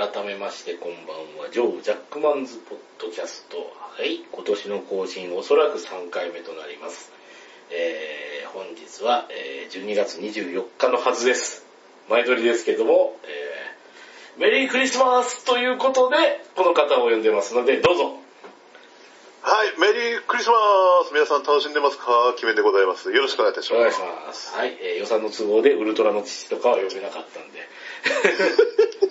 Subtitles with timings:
[0.00, 3.58] 改めましてこんばんは、ジョー・ジャックマンズ・ポッドキャスト。
[3.98, 7.12] はい、今年の更新おそらく3回目となります。
[7.70, 11.66] えー、本日は、えー12月24日のはずです。
[12.08, 16.16] 前撮りですけども、えー、メリークリスマスということで、
[16.56, 18.16] この方を呼んでますので、どうぞ。
[19.42, 20.54] はい、メリークリスマ
[21.10, 22.06] ス皆さん楽しんでますか？
[22.38, 23.12] キメンでございます。
[23.12, 23.78] よろしくお願いいたします。
[23.78, 24.56] お願いします。
[24.56, 27.68] はい、えー予算の都合でウルトラの父とかは呼べなかったんで、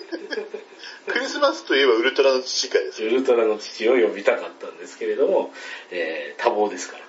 [1.06, 3.02] クリスマスといえばウルトラの父会です。
[3.02, 5.52] ウルトラの父を呼びたかったんですけれども、
[5.90, 7.04] えー多忙ですから、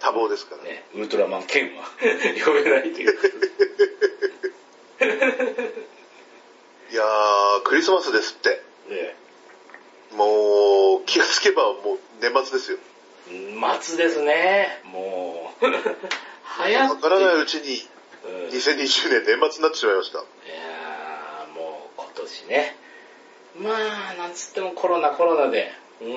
[0.00, 0.62] 多忙ですから。
[0.64, 1.84] ね、ウルトラマン剣は
[2.44, 3.12] 呼べないという
[6.92, 8.60] いやー、クリスマスですって。
[8.88, 9.16] ね
[10.10, 12.78] もう、気がつけばもう年末ですよ。
[13.80, 15.66] 末ですね、もう、
[16.42, 17.88] 早わからないうちに
[18.24, 20.18] うんい2020年年末になってしまいました。
[20.18, 20.71] やー
[22.48, 22.76] ね、
[23.56, 26.14] まあ、なんつってもコロナコロナで、うん、も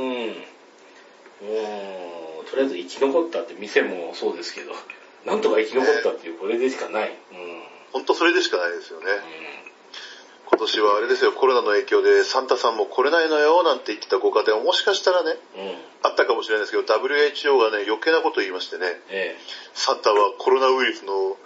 [2.42, 4.72] う、とりあえず生き残ったって店もそうですけど、
[5.26, 7.10] なんとか生き残ったっていうこれでしかない。
[7.10, 7.16] うん。
[7.94, 9.06] ほんとそれでしかないですよね。
[9.06, 9.10] う
[10.48, 15.40] 今年はあれですよ、コロナの影響でサンタさんも来れないのよなんて言ってたご家庭ももしかしたらね、ん、うん、
[16.04, 19.36] あったかもしれないですけど、WHO がね、余計なこと言いましてね、え
[19.74, 21.38] サンタはコロナウイルスの、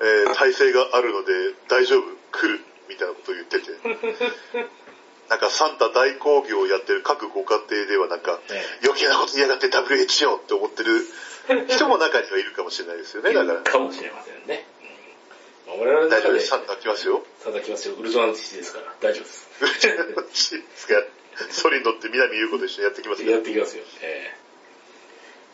[0.00, 1.32] えー耐性があるので
[1.68, 3.72] 大丈夫、来る、みたいなことを言ってて。
[5.28, 11.04] なんかサンタ大興行をやってる各ご家庭ではなんか、え余計なこと言いやがって WHO って思ってる
[11.68, 13.60] 人も中にはいるかもしれないですよね、えだから。
[13.60, 14.66] かもしれませんね。
[15.66, 17.22] うんまあ我々大丈夫です、サンタ来ますよ。
[17.40, 17.94] サンタ来ますよ。
[17.96, 19.30] ウルトラの父ですから、大丈夫で
[20.34, 20.56] す。
[20.56, 21.04] ですが、
[21.50, 23.32] ソリに乗って南優子と一緒にやってきますよ。
[23.32, 23.84] やっていきますよ。
[24.00, 24.47] ええ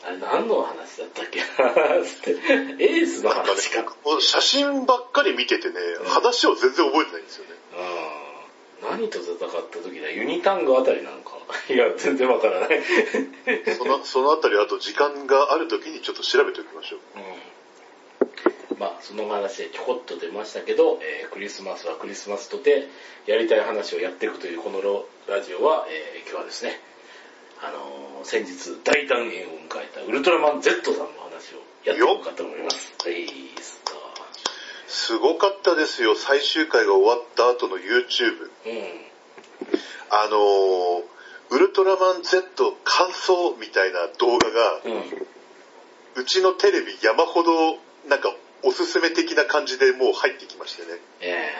[0.06, 1.40] あれ何の話だったっけ？
[2.84, 3.84] エースの話か。、
[4.20, 5.74] 写真ばっかり見ててね、
[6.06, 7.50] 話を全然覚えてないんですよね。
[7.78, 8.24] うん
[8.90, 10.10] 何と戦った時だ？
[10.10, 11.38] ユニタングあたりなのか
[11.72, 12.82] いや、全然わからない。
[13.78, 16.98] その、そのあたりあと時間がある時にちょっと調べておきましょう。
[17.16, 22.88] うんまあ、その話でちょこっと出ましたけど、えークリスマスはクリスマスとて、
[23.26, 26.78] やりたい話をやっていくというこのロラジオは、えー今日はですね、
[27.64, 32.94] あのー先日大団円を迎えたウルトラマン Z さんの話をやっていこうかと思います。
[33.04, 33.26] はい、
[33.60, 33.92] スタ
[34.86, 38.50] すごかったですよ、最終回が終わった後の YouTube。
[38.64, 39.14] ー。
[40.10, 41.02] あのー、
[41.50, 44.92] ウルトラマン Z 感想みたいな動画が、うん。
[44.92, 45.02] うん。
[46.16, 47.76] うちのテレビ山ほど、
[48.08, 50.98] なんか、おすすめ的な感じでもう入ってきましてね。
[51.20, 51.52] え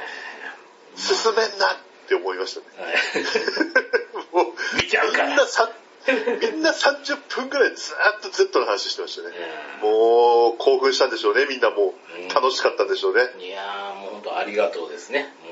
[0.97, 1.77] 進めんなっ
[2.09, 2.67] て思いましたね。
[2.79, 4.45] ー、はい。
[4.47, 5.71] もう、見ちゃうからみんなさ、
[6.07, 9.35] みんな30分くらいずーっと Z の話してましたね。
[9.81, 11.95] うもう、興奮したんでしょうね、みんなも
[12.29, 12.35] う。
[12.35, 13.23] 楽しかったんでしょうね。
[13.39, 15.33] んいやー、もう本当ありがとうですね。
[15.43, 15.51] も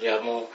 [0.00, 0.46] ういや、もう、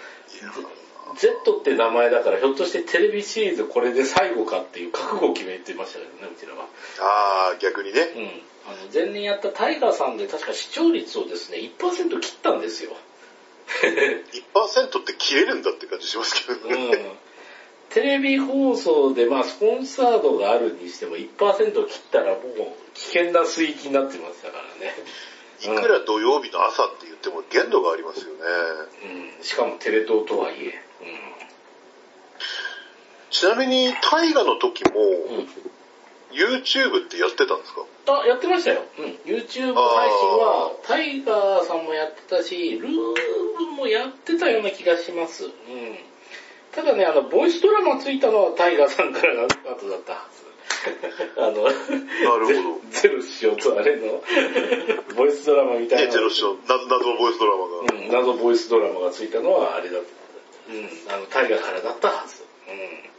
[1.18, 6.68] Z って名前だから、ひょっとしてテレビシリーズこれで最後かっていう覚悟を決めてましたけどね、うちらは。
[7.00, 8.02] あー、逆にね。
[8.16, 8.26] うん。
[8.68, 12.92] あの、前年やったタイガーさんで確か視聴率をですね、1%切ったんですよ。
[14.54, 16.96] 1%って切れるんだって感じしますけどうね。
[16.96, 17.18] ん。
[17.90, 22.44] テレビ放送で、まあ、スポンサードがあるにしても1%切ったらもう
[22.94, 24.94] 危険な水域になってましたからね。
[25.62, 28.40] いくら土曜日の朝って言っても限度がありますよね。
[29.38, 29.44] うん。
[29.44, 30.82] しかもテレ東とはいえ。
[33.32, 35.36] ちなみに、大河の時も、うん。
[35.38, 35.48] うん。
[36.32, 37.86] YouTube ってやってたんですか？
[38.08, 38.84] あ、やってましたよ。
[38.98, 39.06] うん。
[39.24, 42.92] YouTube 配信は、タイガーさんもやってたし、ルー
[43.58, 45.46] ブもやってたような気がします。
[45.46, 45.52] うん。
[46.72, 50.50] ただね、あの、ボイスドラマついたのはタイガーさんからが後だったはず。
[51.38, 54.24] あの、なるほど ゼロ師匠とあれの、
[55.16, 56.12] ボイスドラマみたいね、な。
[56.12, 57.78] ゼロ師匠、謎謎のボイスドラマが。
[57.80, 60.08] うん、謎ボイスドラマがついたのはあれだった。
[60.72, 62.44] うん、あの、タイガーからだったはず。
[62.68, 63.10] うん。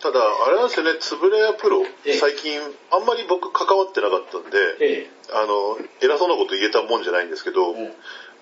[0.00, 2.60] ただ、あれなんですよね、つぶれやプロええ、最近、
[2.90, 7.72] あんまり僕関わってなかったんで、えあの、偉そうなこと言えたもんじゃないんですけど、え。
[7.72, 7.94] うん。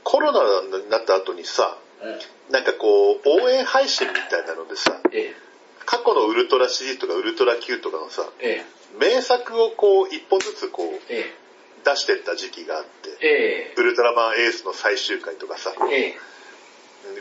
[0.05, 1.82] コロナになった後にさ、うん。
[2.51, 5.35] なんかこう、応援配信みたいなのでさ、え
[5.85, 8.65] 過去のウルトラシリーズとかウルトラ Q とかのさ、え。
[8.65, 8.65] え
[8.99, 11.19] 名作をこう、一本ずつこう、え。
[11.21, 11.35] え
[11.85, 13.73] 出してった時期があって、え。
[13.73, 16.09] えウルトラマンエースの最終回とかさ、え。
[16.09, 16.17] え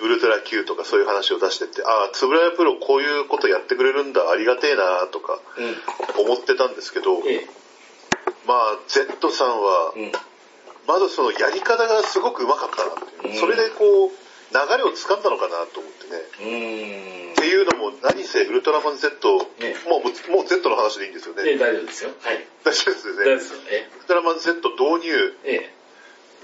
[0.01, 5.39] ウルトラ Q とかそういう話を出してって、ああ、つぶらやプロこういうことやってくれるんだ、ありがてえなとか。
[6.19, 7.47] 思ってたんですけど、ええ。
[8.45, 10.11] まあ、Z さんはう、ん。
[10.87, 14.11] まずそのやり方がすごく上手かったなっていううんそれでこう、
[14.51, 16.17] 流れを掴んだのかなと思ってね。
[16.39, 17.35] うーんっ。
[17.35, 19.09] ていうのも、何せウルトラマン Z、
[19.59, 21.43] ねもう、もう Z の話でいいんですよね。
[21.45, 22.11] ええ、大丈夫ですよ。
[22.21, 22.45] はい。
[22.63, 23.19] 大丈夫ですよね。
[23.19, 23.53] 大丈夫です
[23.97, 25.53] ウルトラマン Z 導入、え。
[25.55, 25.81] え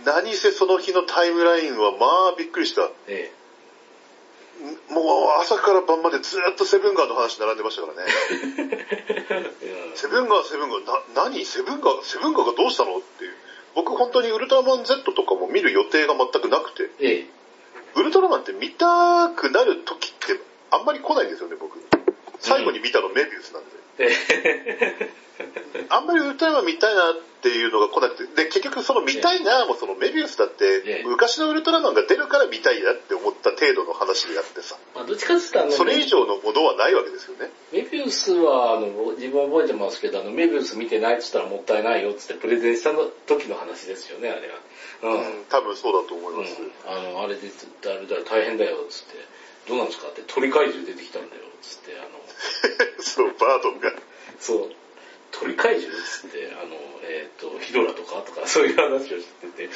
[0.06, 2.90] 何せその日のタイムラインはまあびっくりした。
[3.08, 3.32] え。
[3.32, 8.12] えもう朝から晩までずっとセブンガーの話並んでましたからね。
[9.96, 11.46] セブンガー、セブンガー、な、何？
[11.46, 12.98] セブンガー、セブンガーがどうしたの？
[12.98, 13.34] っていう。
[13.76, 17.37] 僕本当にウルトラマン Z とかも見る予定が全くなくて、ええ。
[17.98, 20.40] ウルトラマンって見たくなる時って
[20.70, 21.82] あんまり来ないですよね、僕。
[22.40, 23.72] 最後に見たのメビウスなんで。
[23.72, 23.77] す
[25.90, 37.50] あんまりウルトラマン見たいなっていうのが来なくて、で、結局その見たいなもそのメビウスだっえてえ、昔のウルトラマンが出るから見たいなって思った程度の話であってさ、まあ、どっちかって言ったらそれ以上のものはないわけですよね。
[37.72, 42.92] メビウスは、あの、自分覚えてますけど、あの、メビウス見てないって言ったらもったいないよってってプレゼンした
[43.28, 44.56] 時の話ですよね、あれは。
[45.04, 45.12] うん。
[45.12, 46.62] うん、多分そうだと思います。
[46.62, 47.52] うん、あの、あれで、
[47.86, 49.37] あれだ、大変だよ、つって。
[49.68, 52.10] どうなんですかって、鳥怪獣出てきたんだよ、つって、あの、
[53.04, 53.94] そう、バードンが。
[54.40, 54.72] そう、
[55.32, 59.68] 鳥怪獣つって、あの、えっ、と、ヒドラとかとか、 そういう話をしてて、い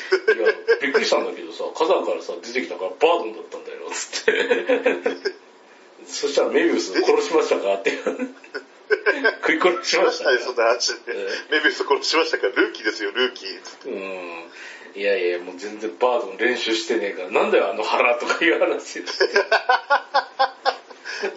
[0.41, 5.17] や、びっくりしたんだけどさ、火山からさ、出てきたからバードンだったんだよ、つって。
[6.07, 7.99] そしたらメビウス殺しましたかって。
[9.41, 11.29] 食い殺しましたそんな話でえ。
[11.51, 12.47] メビウス殺しましたか？
[12.47, 13.59] ら、ルーキーですよ、ルーキー。
[13.85, 14.51] うん。
[14.95, 19.03] いやいや、もう全然バードン練習してねえから、なんだよあの腹とかいう話。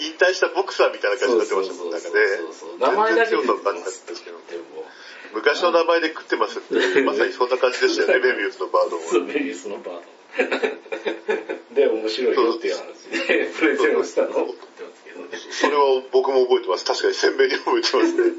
[0.01, 2.15] 引退したボクサーみたいな感じになってましたもん、なんかね。
[2.15, 4.39] そうそう名前だけで全然強さを感じたんですけど。
[4.49, 4.87] でも、
[5.35, 9.07] 昔の名前で食ってますって、 まさにそんな感じでしたよね、メビウスのバードンは。
[9.11, 10.05] そう、メビウスのバードン。
[11.75, 15.29] で、面白いよっていう話で、プレゼンをしたのを送ってますけどね。
[15.51, 16.85] それは僕も覚えてます。
[16.85, 18.33] 確かに鮮明に覚えてますね。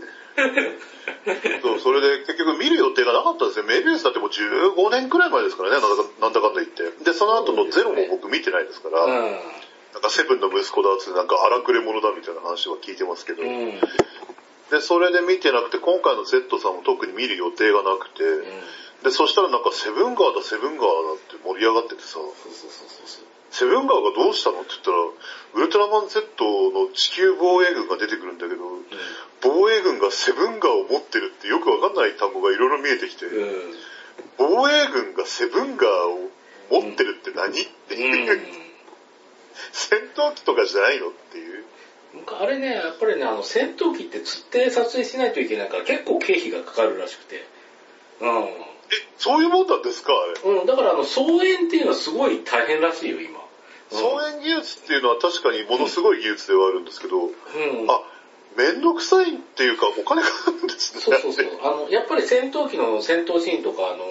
[1.62, 3.66] そう、それで結局見る予定がなかったんですよ。
[3.66, 7.04] メビウスだってもう15年くらい前ですからね、なんだかなんだかんだ言って。
[7.04, 13.50] で、その後のゼロも僕見てないですから、なんかセブンの息子だってなんか荒くれ者だみたいな話は聞いてますけど、うん。
[13.50, 13.80] うん。
[14.72, 18.24] で、それで見てなくて、今回の Z さんも特に見る予定がなくて、
[19.04, 23.35] で、そしたらなんかセブンガーだ、セブンガーだって盛り上がっててさ、そうそうそうそう。
[23.56, 24.98] セブンガーがどうしたのって言ったら、
[25.54, 28.64] ウルトラマン Z の地球防衛軍が出てくるんだけど、
[29.42, 33.44] 防衛軍がセブンガーを持ってるってよくわかんない単語がいろいろ見えてきて、うん。
[33.44, 33.76] うん。
[34.38, 37.62] 防衛軍がセブンガーを持ってるって何？
[37.62, 38.42] っていう、
[39.72, 41.64] 戦闘機とかじゃないのっていう。
[42.16, 42.38] うん。
[42.38, 47.48] あれね、やっぱりね、あの、戦闘機って釣って撮影しないといけないから結構経費がかかるらしくて。
[48.20, 50.12] うえ、そういうもんなんですか？
[50.44, 50.54] あれ。
[50.56, 50.60] ん。
[50.60, 53.45] うん、だからあの、操演っていうのはすごい大変らしいよ、今。
[53.92, 57.32] 操演技術っていうのは確かにものすごい技術ではあるんですけど、うん。
[57.90, 58.02] あ、
[58.58, 61.02] めんどくさいっていうかお金かかるんですね。
[61.02, 61.46] そうそうそう。
[61.62, 64.06] あの、やっぱり戦闘機の戦闘シーンとか、あの、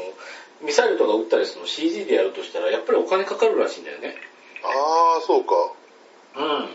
[0.63, 4.17] ミサイルとか撃ったりするの CG でやるとしたら、やっぱりお金かかるらしいんだよね。
[4.63, 5.55] ああ、そうか。
[6.37, 6.69] うん。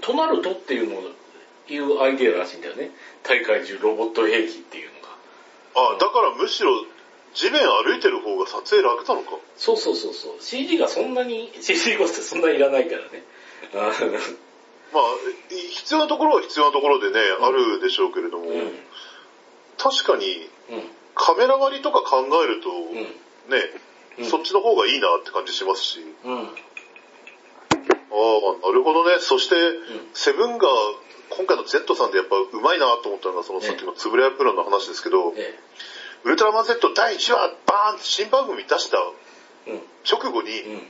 [0.00, 1.02] となるとっていうのを、
[1.68, 2.90] いうアイデアらしいんだよね。
[3.22, 5.08] 大会中ロボット兵器っていうのが。
[5.74, 6.70] あだからむしろ
[7.34, 9.38] 地面歩いてる方が撮影楽なのか？
[9.56, 10.36] そうそうそうそう。
[10.40, 13.24] CG がそんなに、CG コストそんなにいらないからね。
[13.74, 13.92] あ
[14.92, 15.02] まあ、
[15.50, 18.60] 必要なところは必要なところでね、あるでしょうけれども、うん。
[18.60, 18.78] うん。
[19.76, 20.82] 確かにうん。
[21.14, 22.94] カメラ割りとか考えると、うん。
[22.94, 23.12] ね、
[24.18, 26.00] うんそっちの方がいいなって感じしますし。
[26.24, 26.34] うん。
[26.34, 26.46] ああ、
[28.66, 29.18] なるほどね。
[29.20, 29.54] そして、
[30.14, 30.66] セブンが、
[31.30, 35.58] 今回の Z さんでやっぱうまいなと思ったのが、そのさっきのつぶれやプロの話ですけど、え
[36.24, 38.98] ウルトラマン Z 第1話、バーンって新番組出した。
[40.10, 40.82] 直後に、うん。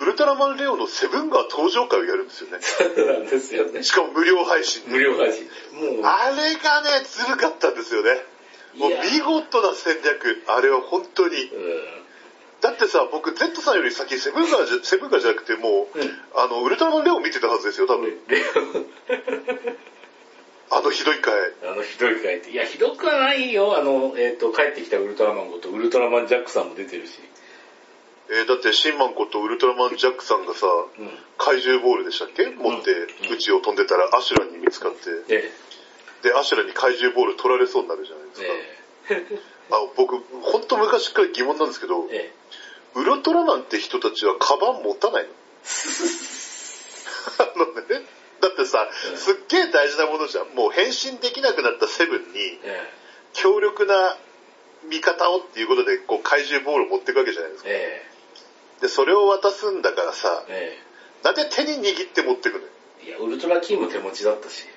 [0.00, 2.58] ウルトラマンレオのセブンが登場会をやるんですよね。
[2.60, 3.82] そうなんですよね。
[3.82, 4.90] しかも無料配信で。
[4.90, 5.44] 無料配信。
[5.74, 8.10] もう、あれがね、ずるかったんですよね。
[8.76, 10.42] もう見事な戦略。
[10.48, 11.36] あれは本当に。
[11.36, 12.02] うん。
[12.62, 18.10] だってさ、僕 Z さんより先セブンガーじゃ、セブンガーじゃなくてもう、うんあの、ウルトラマンレオ見てたはずですよ、多分。
[18.28, 18.42] レ
[20.74, 21.34] あのひどい回。
[21.62, 22.50] オ、あの、ひどい回って。
[22.50, 23.76] いや、ひどくはないよ。
[23.76, 27.18] あの、えっ、と、帰ってきたウルトラマンごと、ウルトラマンジャックさんも出てるし。
[28.30, 30.70] えーだってシンマンことウルトラマンジャックさんがさ、う
[31.02, 31.18] ん。
[31.36, 32.46] 怪獣ボールでしたっけ？
[32.46, 32.90] 持って
[33.30, 35.50] 宇宙を飛んでたらアシュラに見つかって、え
[36.22, 38.46] で、アシュラに怪獣ボール取られそうになるじゃないですえ。
[38.46, 38.52] か。
[39.34, 39.38] え
[39.72, 42.32] あ僕、ほんと昔から疑問なんですけど、え。
[42.32, 42.34] え
[42.94, 45.28] ウルトラマンって人たちはカバン持たないの？
[47.38, 48.02] あのね、
[48.42, 50.48] だってさ、うんすっげえ大事なものじゃん。
[50.48, 52.92] もう変身できなくなったセブンに、え。
[53.32, 54.16] 強力な
[54.88, 57.68] 味方をっていうことで、こう怪獣ボールを持っていくわけじゃないですか。
[57.70, 58.04] え
[58.80, 62.60] で、それを渡すんだからさえ。、えなんで手に握って持ってくの。
[63.06, 64.64] いや、ウルトラキーも手持ちだったし。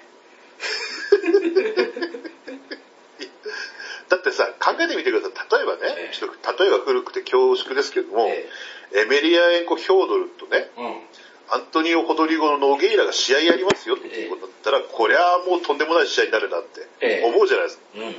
[4.10, 5.57] だってさ、考えてみてください。
[5.57, 8.48] 例えばね、ええちょっと例えが古くて恐縮ですけども、え
[8.93, 10.81] エメリアエンコ・ヒョードルとね、え。
[10.81, 11.01] うん。
[11.50, 17.84] アントニオ・ホドリゴのノゲイラが試合やりますよっていうことだったら、こりゃもうとんでもない試合になるなってええ思うじゃないですか。
[17.96, 18.16] うん。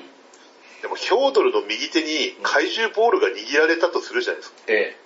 [0.83, 4.59] でもヒョードルの右手に怪獣ボールが握られたとするじゃないですか。
[4.68, 4.97] え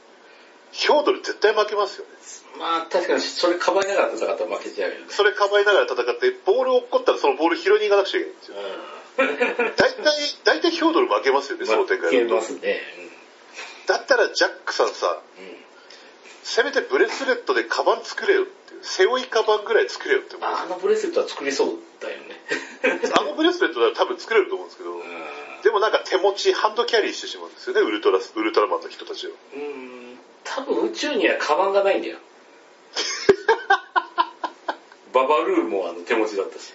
[0.72, 2.10] ヒョードル絶対負けますよね。
[2.58, 5.04] まあ確かにそれかばいながら戦ったら負けちゃうよね。
[5.08, 8.56] それかばいながら戦って、ボールを落っこったらそのボール拾いに行かなくちゃいけないんですよ。
[8.58, 8.60] う
[9.76, 10.04] 大体、
[10.44, 12.00] 大体ヒョードル負けますよね、その展ん。
[12.00, 12.36] 負け開だと。
[12.36, 12.80] ますね。
[13.86, 15.59] だったらジャックさんさ、うん。
[16.50, 18.80] うんせめてブレスレットでカバン作れよっていう。
[18.82, 22.34] 背負いカバンぐらい作れよって思うあのブレスレットは作りそうだよね。
[22.34, 22.40] よ。
[23.16, 25.00] あのブレスレットなら多分作れると思うんですけど、
[25.62, 29.32] でもなんか手持ち、ハンドキャリーしてしまうんですよね、ウルトラ、ウルトラマンの人たちは。
[29.54, 29.60] うん。
[29.60, 30.18] うん。
[30.42, 32.18] 多分宇宙にはカバンがないんだよ。
[35.12, 36.72] ババルーもあの手持ちだったし。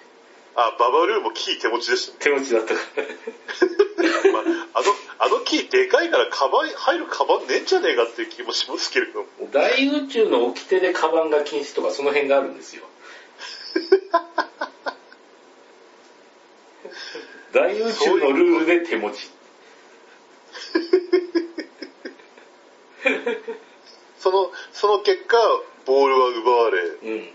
[0.55, 2.17] あ、ババルーもキー手持ちでしたね。
[2.19, 3.03] 手持ちだったから。
[4.31, 4.43] まあ、
[4.73, 9.27] あの、あのキーでかいからカバン、入るカバンねえんじゃねえかっていう気もしますけれども。
[9.51, 12.83] 大宇宙の掟でカバンが禁止とかその辺があるんですよ。
[17.51, 19.29] 大宇宙のルールで手持ち。
[24.19, 25.37] その、その結果、
[25.85, 27.29] ボールは奪われ、うん。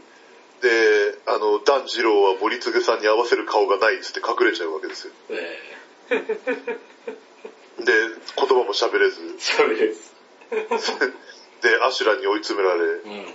[0.61, 5.13] で、あの、ダンジローは森次さんに合わせる顔がないっつって隠れちゃうわけですよ。
[5.31, 5.59] え
[6.11, 7.93] で、
[8.37, 10.15] 言葉も喋れず、え喋れです。
[11.63, 13.35] で、アシュラに追い詰められ、うん。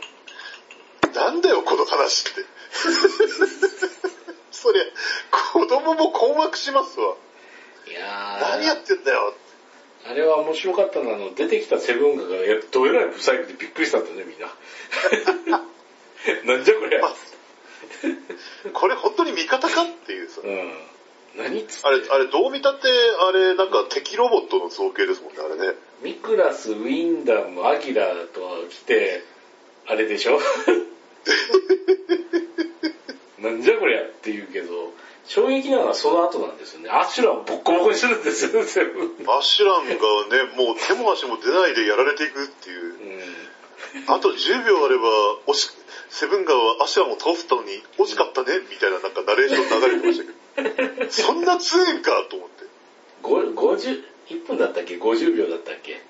[1.14, 2.46] なんだよ、この話って。
[4.52, 4.84] そりゃ、
[5.32, 7.16] 子供も困惑しますわ。
[7.88, 9.34] いや何やー、ってんだよ。
[10.08, 15.66] あれは面白かったのは、あの、出てきたセブンガが、やどえらいブサイクでびっくりしたんだね、みんな。
[16.46, 17.02] なんじゃこりゃ。
[17.02, 17.14] ま
[18.74, 20.42] これ本当に味方かっていうさ。
[20.44, 20.74] うん。
[21.38, 22.88] 何っつってあれ、あれどう見たって、
[23.28, 25.78] あれなんか敵ロボットの造形ですもんね、あれね。
[26.02, 29.22] ミクラス、ウィンダム、アギラと来て、
[29.86, 30.40] あれでしょ？
[33.40, 34.94] なんじゃこりゃって言うけど、
[35.26, 36.90] 衝撃なのはその後なんですよね。
[36.90, 39.16] アシュラをボッコボコにするんですよ、セブン。
[39.28, 39.98] アシュランがね、
[40.56, 42.94] もう手も足も出ないでやられていくっていう。
[42.94, 42.96] う
[44.08, 45.04] あと10秒あれば、
[45.48, 45.70] 惜し、
[46.10, 50.26] セブンガーはアシュランを倒せたのに惜しかったね、みたいななんかナレーション流れてました
[50.64, 51.12] けど。
[51.12, 52.66] そんな強いんかと思って。
[52.66, 52.68] ん。
[53.22, 56.02] ご50、1分だったっけ ?50 秒だったっけ？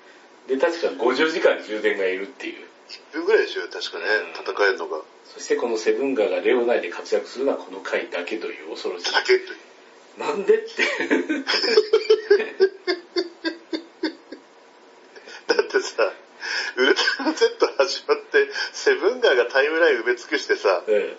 [0.48, 2.66] で、確か50時間充電がいるっていう。
[3.12, 5.02] 1分ぐらいでしょ、確かね、戦えるのが。
[5.34, 9.12] そしてこのセブンガーがレオナイで活躍するのはこの回だけという恐ろしい。
[9.12, 10.20] だけという。
[10.20, 10.82] なんでって。
[15.46, 16.12] だってさ、
[16.76, 21.16] ウルトラ Z 始まって、セブンガーがタイムライン埋め尽くしてさ、え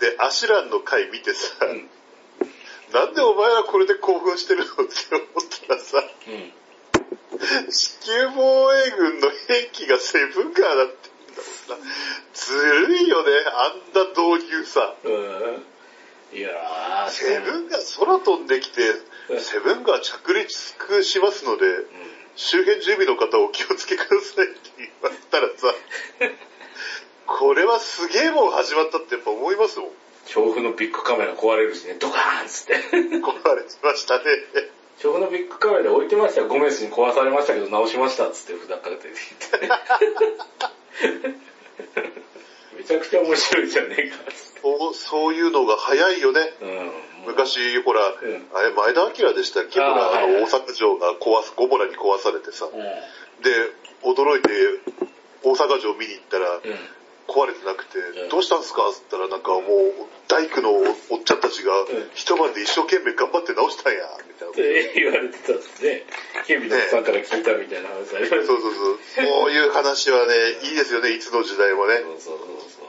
[0.00, 1.88] で、アシュランの回見てさ、えうん。
[2.92, 4.74] なんでお前らこれで興奮してるのって
[5.14, 5.28] 思っ
[5.68, 7.70] たらさ、うん。
[7.70, 11.90] 地球防衛軍の兵器がセブンガーだって言うんだもんな。
[12.34, 12.52] ず
[12.88, 14.94] るいよね、あんな導入さ。
[15.04, 16.36] うん。
[16.36, 18.82] いやー、セブンガー空飛んできて、
[19.38, 20.50] セブンガー着陸
[21.04, 21.64] しますので、
[22.36, 25.74] 周辺住民の方お気をつけくださいって言われたらさ、
[27.26, 29.90] これはすげえもん始まったってやっぱ思いますもん。
[30.26, 32.74] 調布のビッグカメラ壊れるしね、ドカーンっつって。
[32.74, 34.24] 壊れてましたね。
[34.98, 36.48] 調布のビッグカメラで置いてましたよ。
[36.48, 39.68] ゴメスに壊されましたけど直しましたっつって札から出てきて。
[42.80, 44.16] めちゃくちゃ面白いじゃねえか。
[44.62, 46.40] そうそういうのが早いよね。
[46.62, 46.92] うん。
[47.26, 49.80] 昔、ほら、うんあれ、前田明でしたっけ？
[49.80, 52.64] ほら、あの、大阪城が壊す、ゴモラに壊されてさ。
[52.64, 52.80] うん。
[52.80, 53.50] で、
[54.02, 54.48] 驚いて、
[55.42, 56.60] 大阪城見に行ったら、うん。
[57.28, 58.88] 壊れてなくて、うんどうしたんすか？
[58.88, 59.62] って言ったら、なんかもう、
[60.28, 64.54] 大工のおっちゃんたちがん、一晩で一生懸命頑張って直したんや、みたいな。
[64.94, 66.04] 言われてたんですね。
[66.46, 68.98] 警備のおっさんから聞いたみたいな話ありましたそうそうそう。
[69.26, 71.98] そういう話はね、いいですよね、いつの時代もね。
[71.98, 72.38] そうそうそう
[72.70, 72.86] そう。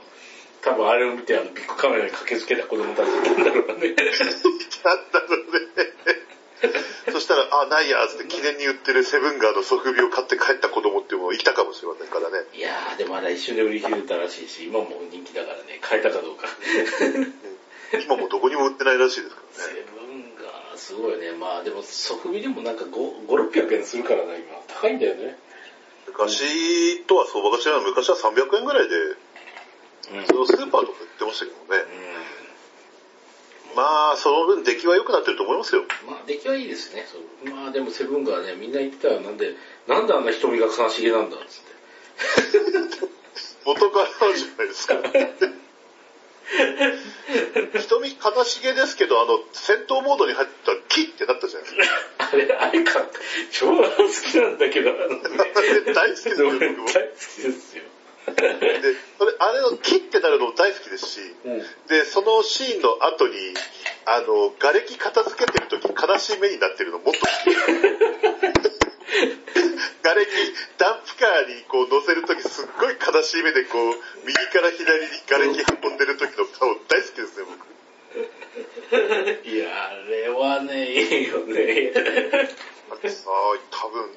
[0.61, 3.95] 多分あれを見てあのビッグカメラに駆けつけた子供たちなんだろうね。
[3.95, 4.03] な
[4.93, 5.70] んだろうね。
[7.31, 12.45] そしたら、あ、ないや、つって記念に売ってるセブンガーのソフビを買って帰った子供っていうのもいたかもしれませんからね。
[12.53, 16.47] いやー、でもあれ一瞬で売り切れたらしいし、今も人気だからね、買えたかどうか。
[18.03, 19.85] 今もどこにも売ってないらしいですからセね。
[19.95, 21.31] ブンがすごいね。
[21.31, 24.59] まあでも、ソフビでもなんか5、5 600円するからな、今。
[24.67, 25.37] 高いんだよね。
[26.07, 30.25] 昔とは相場が違う昔は300円ぐらいで、うん。
[30.27, 31.85] それをスーパーとか売ってましたけどね。
[33.75, 35.83] まあ、その分出来は良くなってると思いますよ。
[36.07, 37.05] まあ出来はいいですね。
[37.45, 39.21] まあでもセブンがね、みんな言ってたよ。
[39.21, 39.55] なんで、
[39.87, 43.07] なんであんな瞳が悲しげなんだっつって。
[43.65, 44.95] 元からじゃないですか。
[47.79, 52.29] 瞳悲しげですけど、あの、戦闘モードに入ったらキッってなったじゃないですか。
[52.31, 53.07] あれ、あれか、
[53.51, 55.13] 超好きなんだけど、あのね、
[55.93, 56.87] 大好きですよ、俺大好僕も。
[56.87, 57.83] きですよ。
[58.25, 58.33] で、
[59.17, 61.59] それ、あれのキッってなるのも大好きですし、うん。
[61.87, 63.33] で、そのシーンの後に、
[64.05, 67.55] あの、瓦礫片付けてる時悲しい目になってるのもっと好き。
[70.03, 70.31] 瓦礫、
[70.77, 77.71] ダンプカーにこう乗せるときすっごい悲しい目でこう、右から左に瓦礫運んでる時の顔大好きですね、僕。
[79.47, 81.91] いや、あれはね、いいよね。
[81.91, 83.29] だってさ、
[83.71, 84.09] 多分、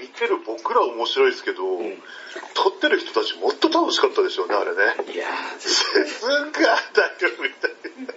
[0.00, 2.02] 見てる僕ら面白いですけど、ん
[2.54, 5.12] 撮ってる人たちもっと楽しかったでしょうね、あれね。
[5.12, 5.26] いや
[5.58, 7.72] セブンガーだよ、みたい
[8.06, 8.14] な。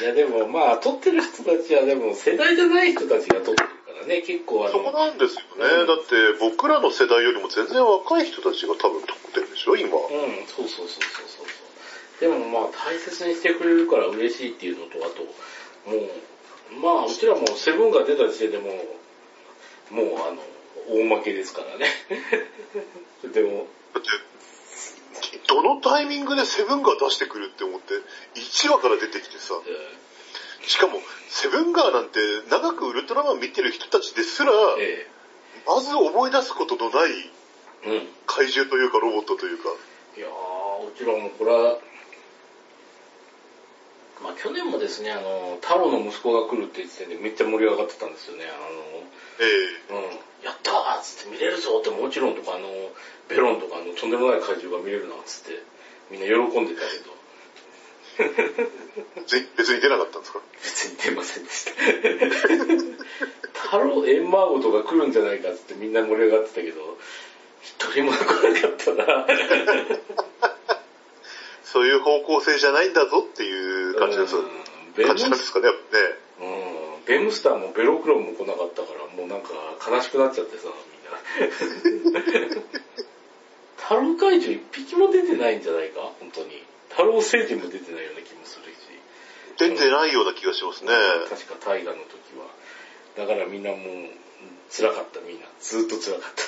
[0.00, 5.82] いやでもまあ、撮ってる人たちはでも世代じゃない人たちが撮ってるからね、結構あそこの、なんですよね。
[5.82, 9.88] うんだって僕らの世代よりも全然若い人たちが多分撮ってるでしょ、今。
[9.88, 12.20] うん、そうそうそうそうそうそう。
[12.20, 15.22] でもまあ、大切にしてくれるから嬉しいっていうのと、あと、
[15.90, 18.97] もう、まあ、うちらもセブンが出た時点でもう、
[19.90, 20.42] もうあの、
[20.88, 21.88] 大負けですからね。
[23.32, 24.08] でも、だって、
[25.46, 27.94] どのタイミングでセブンガー出してくるって思って、
[28.34, 29.96] 1話から出てきてさ、え
[30.66, 35.06] しかも、セブンガーなんて長くウルトラマン見てる人たちですら、え
[35.66, 37.30] まず思い出すことのない。
[38.26, 39.68] 怪獣というかロボットというか、
[40.16, 41.78] いやー、うちらもこれは、
[44.22, 48.44] まあ去年もですね、あの、太郎の息子が来るって言っててめっちゃ盛り上がってたんですよね。
[48.44, 48.50] ええ
[49.90, 50.10] あの、うん、
[50.44, 52.68] やったーっつって見れるぞってもちろんとかあの、
[53.28, 55.62] ベロンとかあの、とんでもない怪獣が見れるなっつって、
[56.10, 57.18] みんな喜んでたけど、
[59.26, 60.40] ぜ別に出なかったんですか？
[60.64, 61.70] 別に出ませんでした。
[63.60, 66.98] 太郎、エンマーゴとか来るんじゃないかっつってみんな盛り上がってたけど、
[67.62, 68.18] 一人も来
[68.52, 69.26] なかったな。
[71.72, 74.34] そういう方向性じゃないんだぞっていう感じです。
[75.06, 76.02] 感じなんですかね、やっぱね。
[76.40, 79.50] うん、ベムスターもベロクロンも来なかったから、もうなんか
[79.88, 80.68] 悲しくなっちゃってさ、
[81.84, 82.20] みんな。
[83.76, 86.00] タロウ怪獣一匹も出てないんじゃないか？
[86.20, 86.62] 本当に。
[86.88, 88.76] タロウ星人も出てないような気もするし。
[89.58, 90.90] 出てないような気がしますね。
[91.28, 92.46] 確か大河の時は。
[93.16, 93.80] だからみんなもう、
[94.70, 95.46] 辛かったみんな。
[95.60, 96.42] ずーっと辛かった。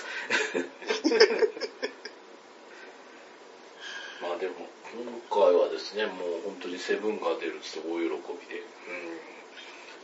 [4.29, 8.63] まあでも、今回はですね、もう本当にセブンが出るって大喜びで。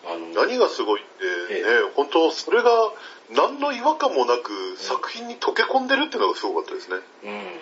[0.04, 0.12] うん。
[0.12, 2.92] あの、何がすごいってえね、本当それが
[3.30, 6.96] 何の違和感もなく作品に溶け込んでるっていうのがすごかったですね。
[7.24, 7.58] うん。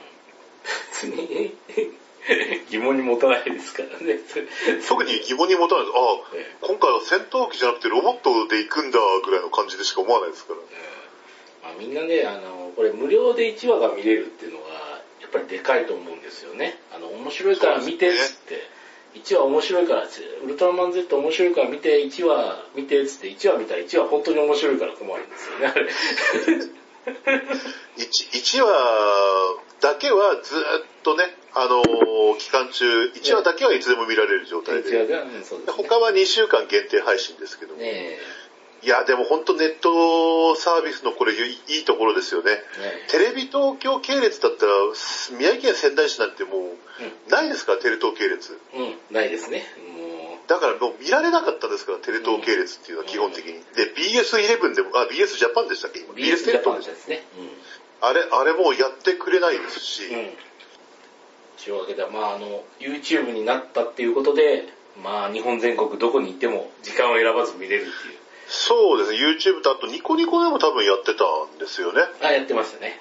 [0.92, 1.54] 別に、
[2.70, 4.20] 疑問に持たないですからね。
[4.88, 5.96] 特に疑問に持たないです。
[5.96, 10.58] ああ、え今回は戦闘機じゃなくてロボットで行くんだぐらいの感じでしか思わないですから。
[11.62, 14.93] まあ、みんなね、あの、これ無料で1話が見れるっていうのが、
[15.34, 16.78] ぱりでかいと思うんですよね。
[16.94, 18.62] あの、面白いから見てっつって、
[19.14, 25.88] 1話面白いから、ウルトラマン Z 面白いから見て、1話見てっつって、1話見たら1話本当に面白いから困るんですよね、あれ。
[27.04, 30.62] 1, 話だけはずっ
[31.02, 35.14] とね、あのー期間中、1話だけはいつでも見られる状態1で。
[35.14, 35.64] 話でね。
[35.66, 37.80] 他は2週間限定配信ですけども。
[37.80, 38.18] ね
[38.84, 42.52] いや、でも本当ネットサービスのこれいいところですよね。
[42.78, 44.72] え、ねテレビ東京系列だったら、
[45.38, 47.72] 宮城県仙台市なんてもう、ないですか？
[47.74, 48.58] ら、テレ東系列。
[48.74, 48.78] え。
[48.78, 49.64] うん、ないですね。
[49.96, 53.54] もだからもう見られなかったですから、テレ東系列っていうのは基本的に。
[53.74, 56.00] で、BS11 でも、あ、BS ジャパンでしたっけ？
[56.00, 56.12] 今？
[56.12, 57.24] う、BS ジャパンでですね。
[58.02, 60.18] あれ、あれもうやってくれないですし、うん。
[60.18, 60.30] うん。
[61.64, 64.68] というわけで、まああの、YouTube になったっていうことで、
[65.02, 68.18] まあ日本全国どこに行っても時間を選ばず見れるっていう。
[68.54, 72.02] そうですね、YouTube とあとニコニコでも多分やってたんですよね。
[72.22, 73.00] あ、やってましたね。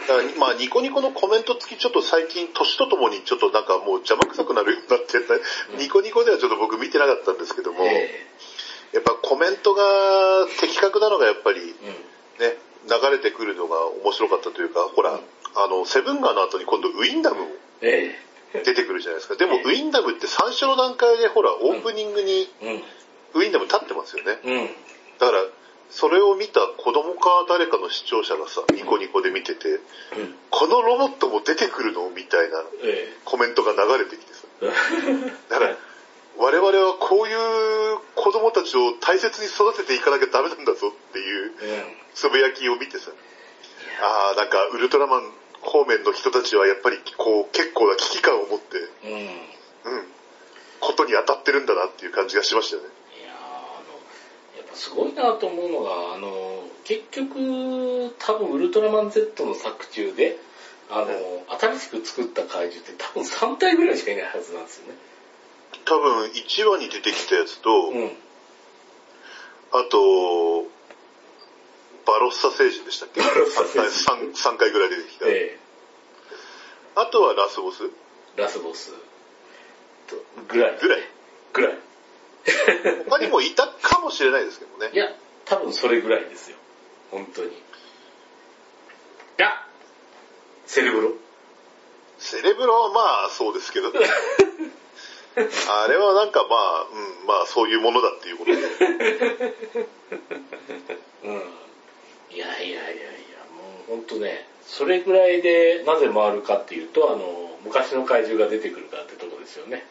[0.00, 5.18] だからまあニコニコのコメント付きちょっと最近年とともにちょっとなんかもう邪魔くさくなるようになって、
[5.76, 7.76] ニコニコではちょっと僕見てなかったんですけどうん。
[7.76, 8.08] も、え
[8.94, 9.82] やっぱコメントが
[10.58, 11.60] 的確なのがやっぱり
[12.40, 12.56] えね、
[12.88, 15.20] 流れてくるのが面白かったというか、ほら、うん
[15.54, 17.48] あの、セブンガーの後に今度ウィンダムうん。
[17.82, 18.16] え
[18.64, 19.36] 出てくるじゃないですか。
[19.36, 22.82] でもええウィンダムって最初の段階でほら、オープニングにえ。
[23.34, 24.38] ウィンダム立ってますよね。
[24.44, 24.52] うん。
[24.52, 24.66] うん。
[25.18, 25.44] だから、
[25.90, 29.80] それを見た子供か誰かの視聴者がさ、ニコニコで見てて、うん。
[30.50, 34.44] このロボットも出てくるのみたいなえコメントが流れてきてさ。
[34.62, 34.66] え。
[35.48, 35.76] だから、
[36.36, 41.96] 我々はこういう子供たちを大切に育てていかなきゃダメなんだぞっていううん。
[42.14, 43.10] つぶやきを見てさ、
[44.00, 49.10] ああ、なんかウルトラマン方面の人たちはやっぱりこう結構な危機感を持って、うん。
[49.10, 49.48] い
[49.84, 50.06] うん、
[50.80, 52.88] ことに当たってるんだなっていう感じがしましたよね。
[54.78, 60.38] すごいなと思うのが、あの、結局、多分ウルトラマン Z の作中で、
[60.88, 64.94] あの、新しく作った怪獣って多分3体ぐらいしかいないはずなんですよね。
[65.84, 68.16] 多分1話に出てきたやつと、うん。
[69.72, 70.62] あと、
[72.06, 73.20] バロッサ星人でしたっけ？
[73.20, 75.26] バロッサ星人 3, 3回ぐらい出てきた。
[75.28, 75.58] え
[76.94, 78.92] あとはラスボスえラスボス
[80.06, 80.16] と、
[80.48, 80.78] ぐらい。
[80.80, 81.02] ぐらい。
[81.52, 81.78] ぐらい。
[83.08, 84.96] 他にもいたかもしれないですけどねい。
[84.96, 85.12] や、
[85.44, 86.56] 多分それぐらいですよ。
[87.10, 87.50] 本当に。
[87.50, 87.52] い
[89.38, 89.66] や、
[90.66, 91.12] セレブロ。
[92.18, 92.82] セレブロ？
[92.82, 98.58] はまあそうですけど、 あれはなんかまあ、うん、まあそういうものだっていうことで。
[101.24, 101.34] うん。
[102.30, 102.98] いやいやいやいや、
[103.54, 109.86] もう本当ね、それぐらいでなぜ回るかっていうと、あの、昔の怪獣が出てくるかってとこですよね。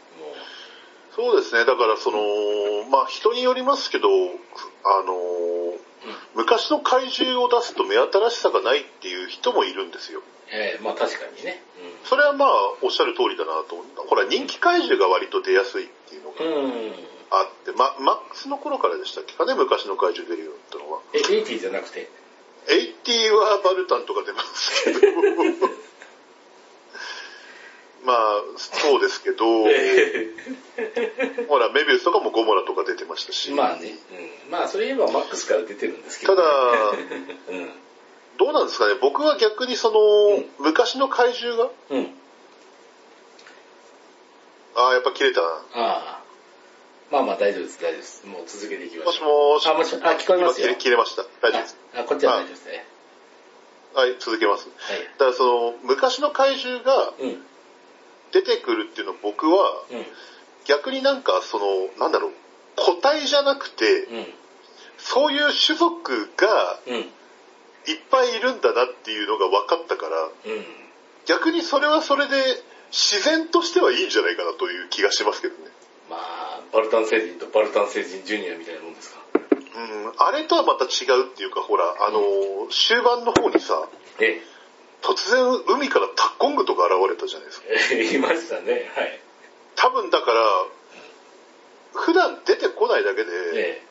[1.18, 4.08] もそうですね、だからその、まあ人によりますけど、
[4.84, 5.78] あの、
[6.36, 10.20] 昔の怪獣を出すと目新しさがないっていう人もいるんですよ。
[10.20, 11.62] う、ええまあ確かにね。
[12.06, 12.50] それはまあ
[12.82, 13.84] おっしゃる通りだなと。
[14.08, 16.54] ほら人気怪獣が割と出やすいっていうのがうん。
[16.54, 16.94] うん。
[17.30, 21.02] あって、ま、マックスの頃からでしたっけかね、昔の怪獣出るようになったのは。
[21.14, 22.08] え、エイティじゃなくて
[22.68, 25.00] ？80はバルタンとか出ますけど、
[28.08, 29.64] まあ、そうですけど、
[31.50, 33.98] ほら、メビウスとかもゴモラとか出てましたし、まあね。
[34.48, 34.52] うん。
[34.52, 36.48] まあそれ言えばマックスから出てるんですけど、ただ、
[37.52, 37.72] うん。
[38.38, 40.00] どうなんですかね、僕は逆にその、
[40.38, 42.16] うん昔の怪獣が、うん。
[44.76, 45.48] ああ、やっぱ切れたな。
[45.48, 46.22] ああ。
[47.12, 48.26] まあまあ大丈夫です、大丈夫です。
[48.26, 49.54] もう続けていきまもししょう。
[49.56, 51.24] もし、あもしあ聞こえますよ今切れ切れました。
[51.42, 51.78] 大丈夫です。
[51.94, 52.86] あ、あこっちは大丈夫ですね。
[53.96, 54.70] はい、続けます。
[54.78, 55.04] はい。
[55.04, 57.46] だからその、昔の怪獣がうん。
[58.32, 60.06] 出てくるっていうのを僕は、うん。
[60.66, 61.66] 逆になんかその、
[62.00, 62.32] なんだろう、
[62.76, 64.26] 個体じゃなくて、うん。
[64.98, 66.96] そういう種族がうん。
[66.96, 70.32] いっぱいいるんだなっていうのが分かったから、うん。
[71.26, 72.36] 逆にそれはそれで
[72.92, 75.72] 自然としてはいいんじゃないかなという気がしますけどね。
[76.10, 79.20] まあ、バルタン星人とバルタン星人ジュニアみたいなもんですか？
[79.76, 83.88] うん、あれとはまた違うっていうか、ほら、あのー終盤の方にさ、
[84.20, 84.42] え
[85.08, 87.68] 突然海からタッコングとか現れたじゃないですか。
[87.96, 88.92] いましたね。
[88.94, 89.20] はい。
[89.76, 90.66] 多分だから、
[91.94, 93.84] 普段出てこないだけで、え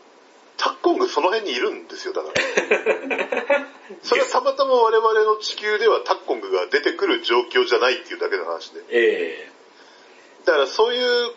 [0.58, 3.66] タッコングその辺にいるんですよ、だから。
[4.02, 8.80] それはたまたま我々の地球ではタッコングが出てくる状況じゃないっていうだけの話で。
[8.90, 9.48] え。
[9.48, 9.52] え
[10.44, 11.34] だからそういう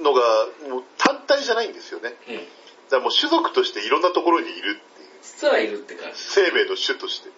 [0.00, 0.22] のが
[0.68, 2.14] もう単体じゃないんですよね。
[2.28, 2.34] え。
[2.34, 2.40] うん。
[2.40, 5.08] だからもう種族としていろんなところにいるっていう。
[5.22, 6.18] 実はいるって感じ。
[6.18, 7.28] 生命の種として。
[7.28, 7.32] う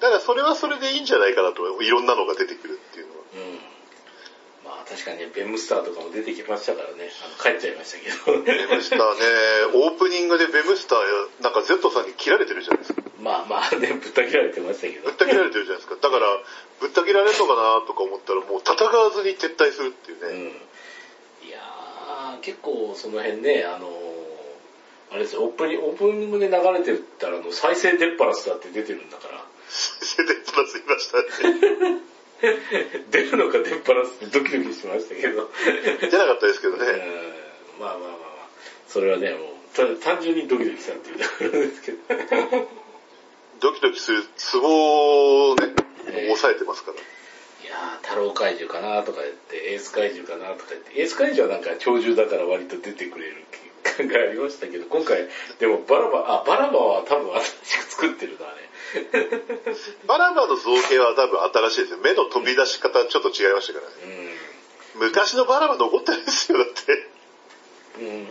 [0.00, 3.48] だからそれはそれでいいんじゃないかなと、いろんなのが出てくるっていうのは。
[3.48, 3.52] ん。
[3.52, 3.58] うん。
[4.64, 7.08] まあ確かにね、ベムスターとかも出てきましたからね。
[7.24, 8.42] あの帰っちゃいましたけど。
[8.42, 9.04] ベムスターね、
[9.74, 13.02] オープニングでベムスター、なんか Z さんに切られてるじゃないですか。
[13.20, 15.14] まあまあね、ぶった切られてましたけどぶっ。
[15.14, 15.96] た切られてるじゃないですか。
[16.00, 16.26] だから、
[16.80, 20.60] ぶった切られるのかなとか思ったら、もう戦わずに撤退するっていうね。
[21.42, 21.48] うん。
[21.48, 24.16] いやー、結構その辺ね、あのー
[25.10, 29.45] あれですよ、オープニングで流れてたら、あの、再生デッパラスだって出てるんだから。
[29.68, 32.16] セデプラスいましたね。
[33.10, 35.50] 出るのかデッパラスってドキドキしましたけど。
[36.00, 36.86] 出なかったですけどうんね。
[37.80, 38.48] まあまあまあまあ、
[38.88, 41.98] それはね、もう、ただ単純にドキドキしたっていうところですけど。
[43.60, 45.72] ドキドキするツボをね、
[46.08, 46.96] ええ抑えてますから。
[46.96, 47.00] い
[47.68, 53.44] やー、太郎怪獣かなとか言って、エース怪獣かなとか言って、エース怪獣はなんか鳥獣だから割と出てくれる
[53.96, 58.66] 感がありましたけど、今回、でもバラバ、あ、バラバは多分新しく作ってるな、あれ。
[60.06, 61.98] バラバの造形は多分新しいですよ。
[61.98, 64.34] 目の飛び出し方ちょっと違いましたからね。
[64.94, 67.08] 昔のバラバ残ってないですよ、だって。
[68.00, 68.06] うん。
[68.06, 68.24] うん。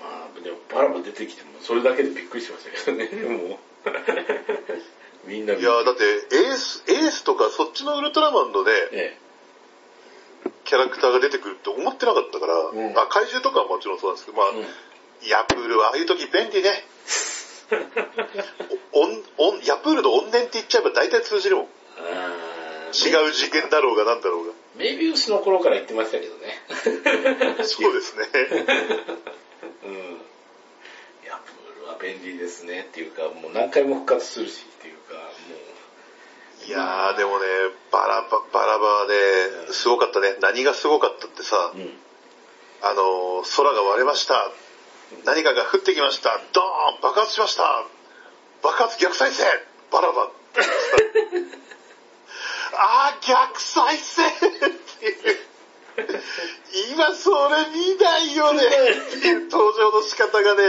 [0.00, 3.58] まあ、でもバラバ出てきても、それだけでびっくりしましたけどね、もう。
[5.24, 9.16] みんないやだって、エース、エースとかそっちのウルトラマンのね、え
[10.70, 14.62] キャラクターが出てくるって思ってなかったから、うんあ怪獣とかはもちろんそうなんですけど、まあ、え。
[14.62, 15.28] うん。
[15.28, 16.86] ヤプールはああいう時便利ね。
[18.94, 21.66] おんおんヤプールの怨念って言っちゃえば大体通じるもん。
[21.66, 24.52] 違う事件だろうがなんだろうが。
[24.76, 26.62] メビウスの頃から言ってましたけどね。
[27.66, 28.28] そうですね。
[29.84, 30.20] うん。
[31.26, 35.20] ヤプールは便利ですねっていうか、もう何回も復活するしっていうか、も
[36.64, 37.46] いやーでもね、
[37.92, 39.14] バラバ、バラバはね、
[39.72, 40.36] すごかったね。
[40.40, 41.90] 何がすごかったってさう、、うん。
[42.82, 44.50] あのー空が割れました。
[45.24, 46.40] 何かが降ってきました。
[46.52, 47.84] ドーン爆発しました
[48.62, 49.42] 爆発逆再生
[49.90, 50.30] バラバ
[52.72, 55.40] あー、逆再生っていう。
[56.94, 58.70] 今それ見ないよねっ
[59.10, 60.62] ていう登場の仕方がね、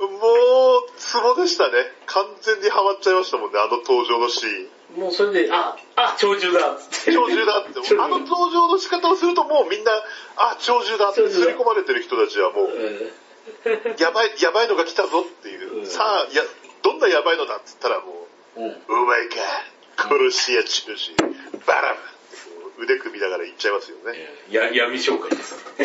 [0.00, 1.92] もう、ツボでしたね。
[2.06, 4.68] 完全にハマっちゃいましたもんね、あの登場のシーン。
[4.96, 7.12] もうそれで、あ、あ、鳥獣だっつって。
[7.12, 9.92] 鳥獣だって、あの登場の仕方をするともうみんな、
[10.36, 13.12] あ、鳥獣だって刷り込まれてる人たちはもう、うん
[13.98, 15.80] やばい、やばいのが来たぞっていう。
[15.80, 16.42] うんさあ、や、
[16.82, 18.64] どんなやばいのだって言ったらもうん。
[18.66, 21.16] う、オーマイガー、殺し屋中心、
[21.66, 24.18] バラバってこう腕組みながら言っちゃいますよね。
[24.50, 25.64] や、闇紹介です。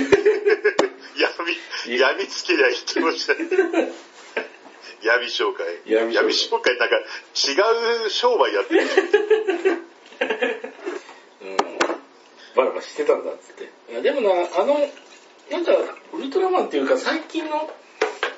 [1.87, 3.91] 闇、闇つけりゃ言ってましたね。
[5.01, 5.65] 闇商会。
[5.85, 7.01] 闇商会商会なんか違
[8.05, 8.81] う商売やってる。
[11.41, 11.57] うん。
[12.55, 13.69] バラバラしてたんだっつって。
[13.91, 14.79] いや、でもな、あの、
[15.49, 15.71] なんか、
[16.13, 17.69] ウルトラマンっていうか最近の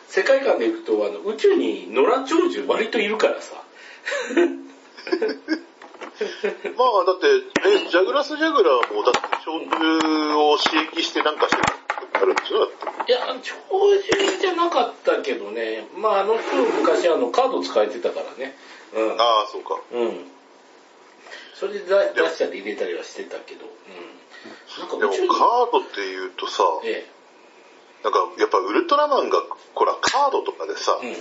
[0.07, 3.63] 世界観でいくと、あの、宇宙に野良長寿割といるからさ。
[6.75, 7.27] まあだって、
[7.85, 9.65] え、ジャグラス・ジャグラーもだって長寿
[10.35, 11.63] を刺激してなんかしてる
[12.21, 12.65] あるんでしょ。
[13.07, 15.87] いや、長寿じゃなかったけどね。
[15.95, 18.55] まあ、あの人昔あの、カード使えてたからね。
[18.93, 19.11] うん。
[19.13, 19.79] ああ、そうか。
[19.91, 20.27] うん。
[21.55, 23.65] それで出出したり入れたりはしてたけど。
[23.65, 24.19] うん。
[24.79, 27.05] なんかでもカードって言うとさ、え
[28.03, 29.43] なんかやっぱウルトラマンが、
[29.75, 31.07] ほらカードとかでさ、え。
[31.07, 31.15] うん。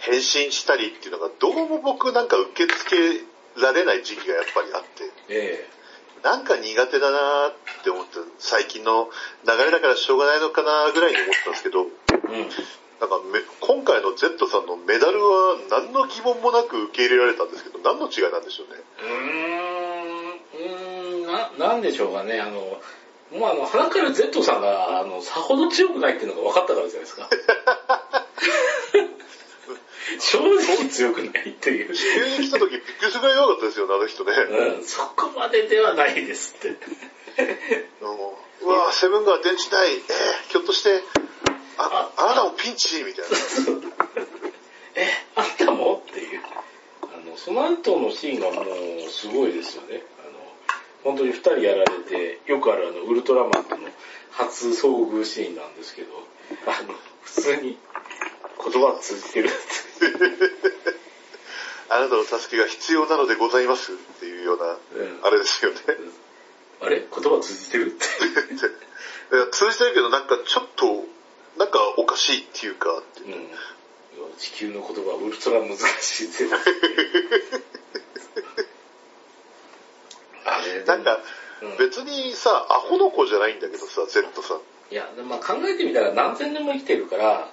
[0.00, 5.66] 変身したりっていうのがどうも僕なんか受け付けられない時期がやっぱりあって、え
[6.26, 9.08] なんか苦手だなーって思って、最近の
[9.46, 12.14] 流れだからしょうがないのかなぐらいに思ってたんですけど、え。
[12.14, 12.50] うん。
[12.98, 18.82] なんかめ今回の Z さんのメダルは何の疑問もなく受け入れられたんですけど、何の違いなんでしょうね？
[18.98, 19.08] うー
[20.18, 22.80] ん、うーん、な、なんでしょうかね、あの、
[23.30, 27.28] もうあの、鼻から Z さんが、あの、さほど強くないっていうのが分かったからじゃないですか。
[30.18, 31.94] 正直強くないっていう。
[31.94, 34.32] 地球に来た時びっくりするぐらい弱かったですよね、あの人ね。
[34.32, 36.68] うん、そこまでではないですって。
[36.68, 36.76] うん
[38.62, 39.92] うわぁ、セブンが電池ない。
[39.92, 41.02] えー、ひょっとして、
[41.78, 43.36] あ、あなたもピンチみたいな。
[44.96, 46.40] え、あんたもっていう。
[47.02, 50.02] あの、その後のシーンがもう、すごいですよね。
[50.24, 50.38] あの、
[51.04, 53.88] 本当に二人やられて、よくあるあの、ウルトラマンとの
[54.30, 56.26] 初遭遇シーンなんですけど、
[56.66, 57.78] あの、普通に
[58.70, 59.50] 言葉通じてる。
[61.88, 65.78] あなたの助けが必要なのでございますっていうような、うんあれですよね。
[66.80, 66.98] あれ？
[66.98, 68.06] 言葉通じてるって。
[69.52, 71.04] 通じてるけどなんかちょっと、
[71.56, 73.50] なんかおかしいっていうか、っていううん。
[74.36, 76.48] 地球の言葉はウルトラ難しいぜ。
[80.44, 80.82] あれ？
[80.84, 81.20] なんか
[81.62, 84.60] うん別にさ、アホの子じゃないんだけどさ、Z さん。
[84.90, 87.48] いや、まあ考えてみたら何千年も生きてるから、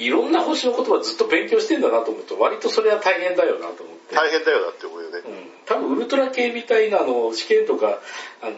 [0.00, 4.14] いいろんな星の言葉ずっと勉強してんだなと思うと、割とそれは大変だよなと思って。
[4.14, 5.18] 大変だよなって思うよね。
[5.18, 5.50] うん。
[5.66, 8.00] 多分ウルトラ警備隊のあの、試験とか、
[8.40, 8.56] あの、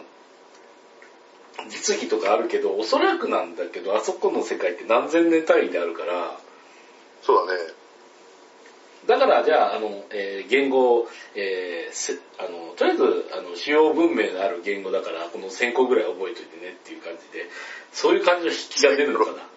[1.69, 6.37] 実技とかあるけど、おそらくなんだけど、あそこの世界って何千年単位であるから、
[7.21, 7.59] そうだね。
[9.05, 13.03] だから、じゃあ、あの、えー言語、えーせあの、とりあえず、
[13.37, 17.49] あの、主要文明のある言語だから、この1000個ぐらい覚えといてねっていう感じで、
[17.91, 19.52] そういう感じの引きが出るのかな。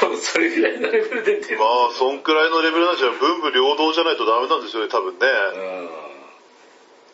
[0.00, 1.58] 多分それぐらいのレベルで出る。
[1.58, 5.26] まあ、そんくらいのレベルなんじゃ文武両道じゃないとダメなんですよね、多分ね。
[5.54, 5.88] うん。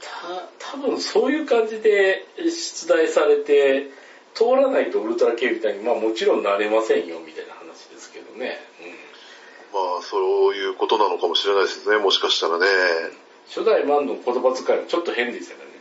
[0.01, 3.91] た、多分そういう感じで出題されて、
[4.35, 8.59] 通らないとウルトラ警備隊に、まあもちろんなれませんよ、みたいな話ですけどね。
[8.81, 9.11] うん。
[9.73, 12.67] まあ、そういうことなのかもしれないですね、もしかしたらね。
[13.49, 15.81] 初代マンの言葉遣いもちょっと変でしたからね。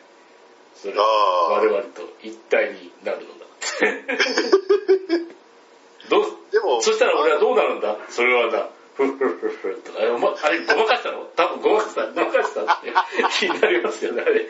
[0.75, 3.45] それああ我々と一体になるのだ。
[6.09, 6.23] どう？
[6.51, 7.97] でも、そしたら俺はどうなるんだ？
[8.09, 11.23] それはな、ふふふふ とか、あれ、おまあれごまかしたの？
[11.35, 12.93] 多分ごまかした、 ごまかしたって
[13.39, 14.31] 気になりますよね、あれ。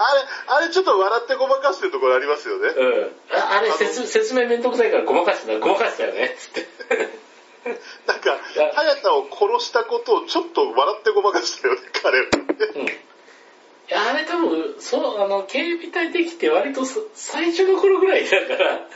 [0.00, 2.68] あれ、あれちょっと笑ってごまかしてるところありますよね。
[2.68, 3.10] うん。
[3.32, 6.68] ああれ説、説明めんどくさいからごまかしたな、ごまかしたよね、つって。
[8.06, 12.26] なんかや、早田を殺したことをちょっと笑ってごまかしたよね、彼ら。
[12.76, 12.86] うん。
[12.86, 12.90] い
[13.88, 18.86] や、あれ多分、そう、あの、警備隊できて割とそ最初の頃ぐらいだから、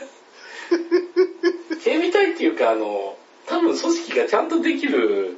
[1.77, 5.37] 警備隊っていうか、あの、多分組織がちゃんとできる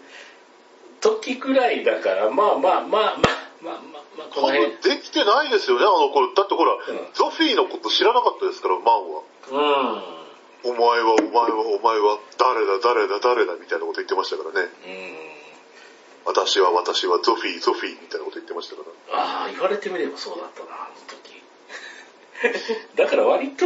[1.01, 3.17] 時くらいだから、まあまあまあまあ、
[3.61, 4.81] まあまあまあ、こ多の辺分。
[4.81, 6.33] できてないですよね、あの頃。
[6.33, 6.77] だってほら、ん
[7.13, 9.21] ゾフィーのこと知らなかったですから、マンは。
[9.51, 10.71] うん。
[10.71, 14.69] お前は、お前は、お前は、誰だ、誰だ、誰だ、みたいなこと言ってましたからね。
[14.87, 16.33] うん。
[16.33, 19.17] 私は、私は、ゾフィー、ゾフィー、みたいなこと言ってましたから。
[19.19, 21.35] ああ、言われてみればそうだったな、あの時。
[22.95, 23.65] だから割と、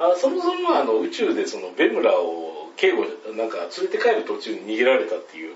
[0.00, 3.04] あそもそもあの宇宙でそのベムラを警護、
[3.36, 5.54] なんか連れて帰る途中に逃げられたっていう、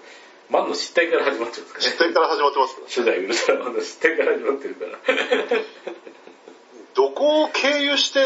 [0.51, 1.87] マンの失態から始まっちゃうんですかね。
[1.87, 3.01] 実態から始まってます。
[3.01, 4.99] 初代ウルトラマンの失態から始まってるから。
[6.95, 8.21] どこを経由して、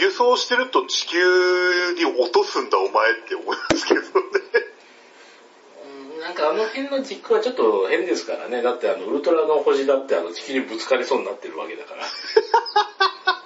[0.00, 4.06] 輸送してると地球に落とすんだ、お前って思いますけどね。
[6.16, 8.62] うんなんかあの辺の軸はちょっと変ですからね。
[8.62, 12.04] だってあのウルトラの星だってあの地球にぶつかりそうになってるわけだから。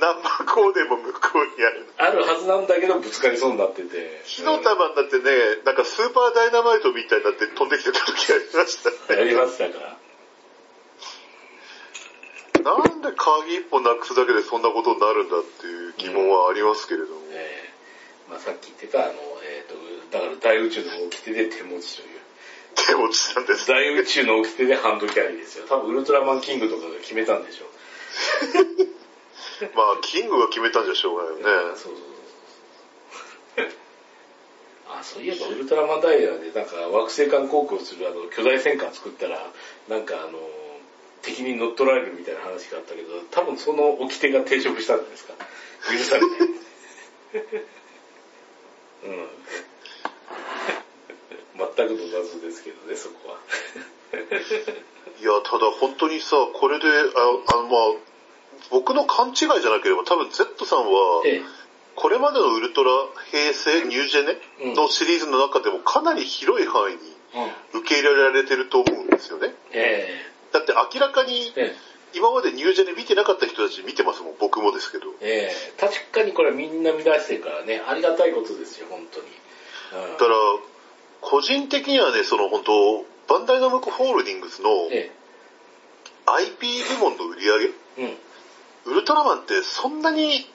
[0.00, 1.86] うん何番こうでも向こうにある。
[1.98, 4.22] あるはずなんだけどぶつかりそうになってて。
[4.24, 9.20] 火の玉になってね、なんかスーパーダイナマイトみたいになって飛んできてた時ありましたね。
[9.20, 9.78] やりましたか？
[9.80, 10.00] ら。
[12.62, 17.20] なんで鍵一本なくすだけでそんなことになるんだっていう疑問はありますけれども。
[17.32, 17.70] ええ
[18.30, 19.74] まあ、さっき言ってた、あの、えっ、と、
[20.12, 22.20] だから大宇宙の掟で手持ちという。
[22.86, 23.66] 手持ちなんです。
[23.66, 25.64] 大宇宙の掟でハンドキャリーですよ。
[25.68, 27.68] 多分ウルトラマンキングとかが決めたんでしょう。
[29.74, 31.76] まあ、キングが決めたんじゃしょうがないよね。
[31.76, 32.02] そうそう
[33.56, 33.68] そう。
[34.88, 39.50] あ、そういえばウルトラマンダイヤでなんか惑星間航行するあの巨大戦艦作ったら、
[39.88, 40.38] なんかあの、
[41.22, 45.34] 敵に乗っ取られるみたいな話があったけど、多分その掟が抵触したんじゃないですか？
[45.92, 46.30] 許されない。
[49.04, 49.28] うん。
[51.76, 53.38] 全くの謎ですけどね、そこは。
[55.20, 56.92] いや、ただ本当にさ、これで、あ
[57.52, 58.09] あの、まあ、
[58.70, 61.42] 僕の勘違いじゃなければ多分 Z さんは、ええ。
[61.96, 62.90] これまでのウルトラ
[63.30, 67.00] 平成ニュージェうんネのシリーズの中でもかなり広い範囲に
[67.72, 67.80] うん。
[67.80, 69.54] 受け入れられてると思うんですよね。
[69.72, 70.08] え
[70.52, 71.76] だって明らかにえ。
[71.76, 75.06] え今までニュージェネ見てなかった人たち見てますもん、僕もですけど。
[75.20, 75.50] え。
[75.50, 75.80] ええ。
[75.80, 79.26] 確かにこれみんな見出してるからね、ありがたいことですよ、本当に。
[79.26, 80.34] うんだから、
[81.20, 85.10] 個人的にはね、その本当、バンダイナムコホールディングスのえ
[86.26, 87.68] IP 部門の売り上げ、え。
[87.98, 88.18] うん。
[88.86, 90.48] ウルトラマンってそんなに、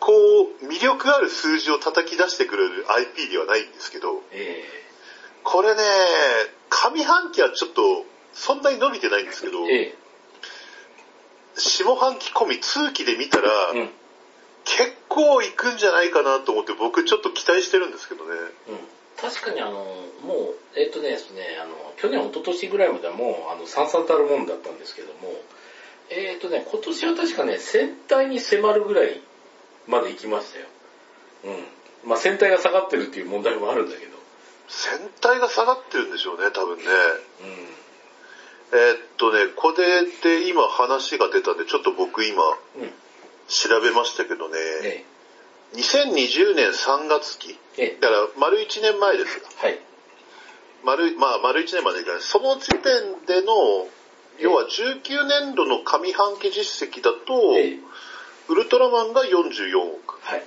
[0.00, 4.64] こう、魅力ある数字を叩き出してくれる IP ではないんですけど、え
[5.42, 5.82] これね、
[6.68, 9.74] 上半期はちょっと、そんなに伸びてないんですけど、え。
[9.74, 9.94] え
[11.56, 13.80] 下半期込み通期で見たら、え。
[13.80, 13.90] うん。
[14.64, 18.30] 結構いくんじゃないかなと思って僕ちょっと期待してるんですけどね。
[18.68, 18.78] うん。
[19.16, 19.72] 確かにあの、
[20.22, 25.34] もう、えっ、とねですね、あの、去年、一昨年ぐらいまではもう、あの、さんさんたるもんだったんですけども、
[26.10, 29.20] えっ、とね、今年は確かね、戦隊に迫るぐらい
[29.86, 30.66] まで行きましたよ。
[31.44, 32.08] うん。
[32.08, 34.16] まあ、戦隊が下がってるっていう問題もあるんだけど。
[34.68, 36.84] 戦隊が下がってるんでしょうね、多分ね。
[36.84, 37.78] うん。
[38.70, 42.92] えーっとね、これで今話が出たんで、ちょっと僕今うん。
[43.48, 45.04] 調べましたけどね、え
[45.74, 47.84] 2020年3月期、え。
[47.84, 47.98] ええ。
[48.00, 49.40] だから丸1年前です。
[49.56, 49.78] はい。
[50.84, 52.22] 丸、まあ丸1年までいかない。
[52.22, 53.88] その時点での、
[54.38, 57.78] 要は19年度の上半期実績だと、ええ。
[58.48, 60.18] ウルトラマンが44億。
[60.22, 60.44] はい。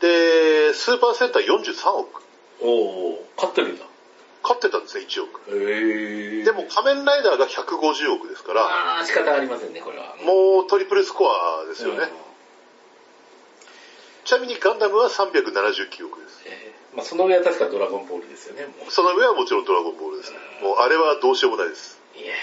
[0.00, 2.22] で、スーパーセンター43億。
[2.60, 3.84] おー、勝ってるんだ。
[4.42, 5.40] 勝ってたんですね、1億。
[5.48, 6.44] へえ。
[6.44, 10.16] でも仮面ライダーが150億ですから、あー、仕方ありませんね、これは。
[10.24, 12.04] もうトリプルスコアですよね。
[12.04, 12.30] うん
[14.24, 16.42] ちなみにガンダムは379億です。
[16.44, 18.66] えーまあ、その上は確かドラゴンボールですよね。
[18.88, 20.32] その上はもちろんドラゴンボールです。
[20.62, 21.99] もうあれはどうしようもないです。
[22.16, 22.36] いやー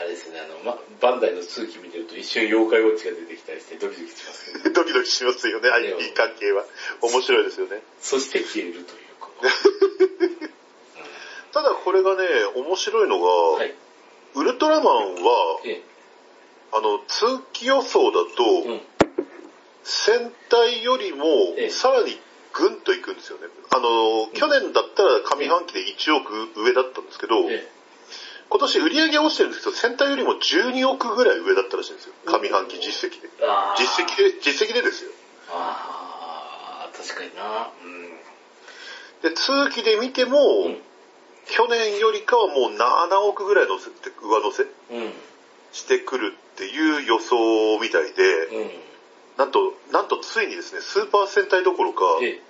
[0.00, 6.64] あれですね、あの、ま、バンダイの通期見てると一瞬妖怪ウォッチが出てきたりしてドキドキしますけど、 ドキドキしますよね、IP 関係は。
[7.02, 7.82] 面白いですよね。
[8.00, 9.50] そして消えるという、こ の。
[11.52, 12.24] ただこれがね、
[12.56, 13.74] 面白いのが、はい。
[14.34, 15.82] ウルトラマンは、え
[16.72, 18.68] あの、通期予想だと、え。
[18.68, 18.80] うん。
[19.84, 22.18] 戦隊よりもええさらに
[22.52, 23.48] ぐんといくんですよね。
[23.70, 27.68] あの、去年だったら上半期で1億上だったんですけど、え
[28.52, 32.12] 今年売り上げ落ちてるんですけど、戦隊よりも12億ぐらい上だったらしいんですよ。
[32.26, 33.30] 上半期実績で。
[33.78, 35.10] 実績で、実績でですよ。
[35.48, 37.70] あー、確かにな。
[39.22, 40.78] で、通期で見ても、うん。
[41.46, 44.96] 去年よりかはもう7億ぐらい乗せて、上乗せうん。
[44.96, 45.12] うん。
[45.72, 48.70] してくるっていう予想みたいで、うん。
[49.36, 52.40] なんと、なんとついにですね、スーパー戦隊どころか、え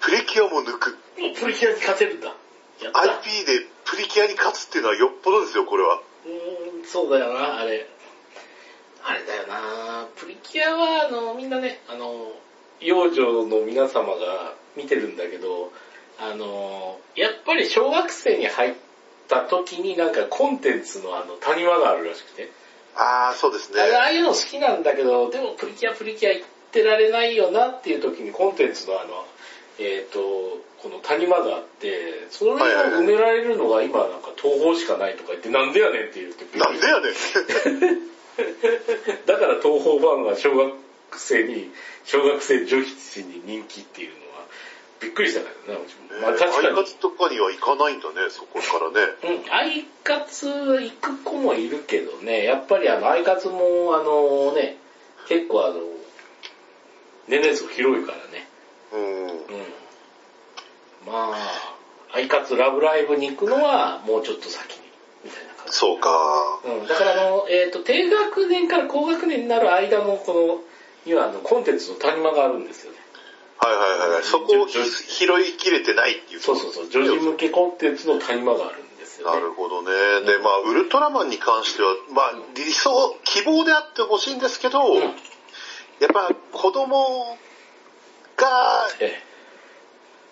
[0.00, 0.96] プリキュアも抜く。
[1.16, 1.30] え。
[1.32, 2.34] プリキュアに勝てるんだ。
[2.82, 3.00] やった。
[3.00, 6.00] IP でプリキュアに勝つっていうのはよっぽどですよ、これは。
[6.26, 7.86] うーん、そうだよな、あれ。
[9.02, 12.32] あれだよな、プリキュアは、あの、みんなね、あの、
[12.80, 15.72] 幼女の皆様が見てるんだけど、
[16.18, 18.74] あの、やっぱり小学生に入っ
[19.28, 22.50] た時になんかコンテンツのあの、谷間があるらしくて。
[22.98, 23.86] ああ、そうですねあ。
[23.86, 29.24] れああいうの好きなんだけど、でもプリキュアプリキュア言ってられないよなっていう時にコンテンツのあの、
[29.78, 30.20] えっ、と、
[30.82, 38.08] この谷間があって、それを埋められるのが今なんか東宝しかないとか言って、なんでやねんって言ってなんでやねん。
[39.26, 40.74] だから東宝ファンは小学
[41.16, 41.70] 生に、
[42.04, 44.27] 小学生女子に人気っていうのは、
[45.00, 46.20] びっくりしたからね、うちも。
[46.20, 46.66] まあ確かに。
[46.68, 49.42] アイカツとかには行かないんだね、そこからね。
[49.44, 54.76] うん、アイカツ行く子もいるけどね、やっぱりあの、アイカツもあのね、
[55.28, 55.80] 結構あの、
[57.28, 58.46] 年齢層広いからね。
[58.92, 59.26] うん。
[59.26, 59.38] うん。
[61.06, 61.76] まあ、
[62.12, 64.80] アイカツラブライブに行くのはもうちょっと先に、
[65.24, 65.76] みたいな感じ。
[65.76, 66.60] そうか。
[66.64, 70.60] うん、だからあの、えっ、と、低学年から高学年になる間のこの、
[71.04, 72.98] にはあの、コンテンツの谷間があるんですよね。
[73.58, 74.22] はいはいはい。
[74.22, 74.84] そこを拾
[75.40, 76.40] いきれてないっていう。
[76.40, 79.40] そうそうそう、女児向けコンテンツの谷間があるんですよね。
[79.40, 79.90] なるほどね。
[80.26, 85.14] で、まあ、ウルトラマンに関しては、まあ、理想、希望であってほしいんですけど、うん
[86.00, 87.36] やっぱ子供
[88.36, 88.46] が
[89.00, 89.20] え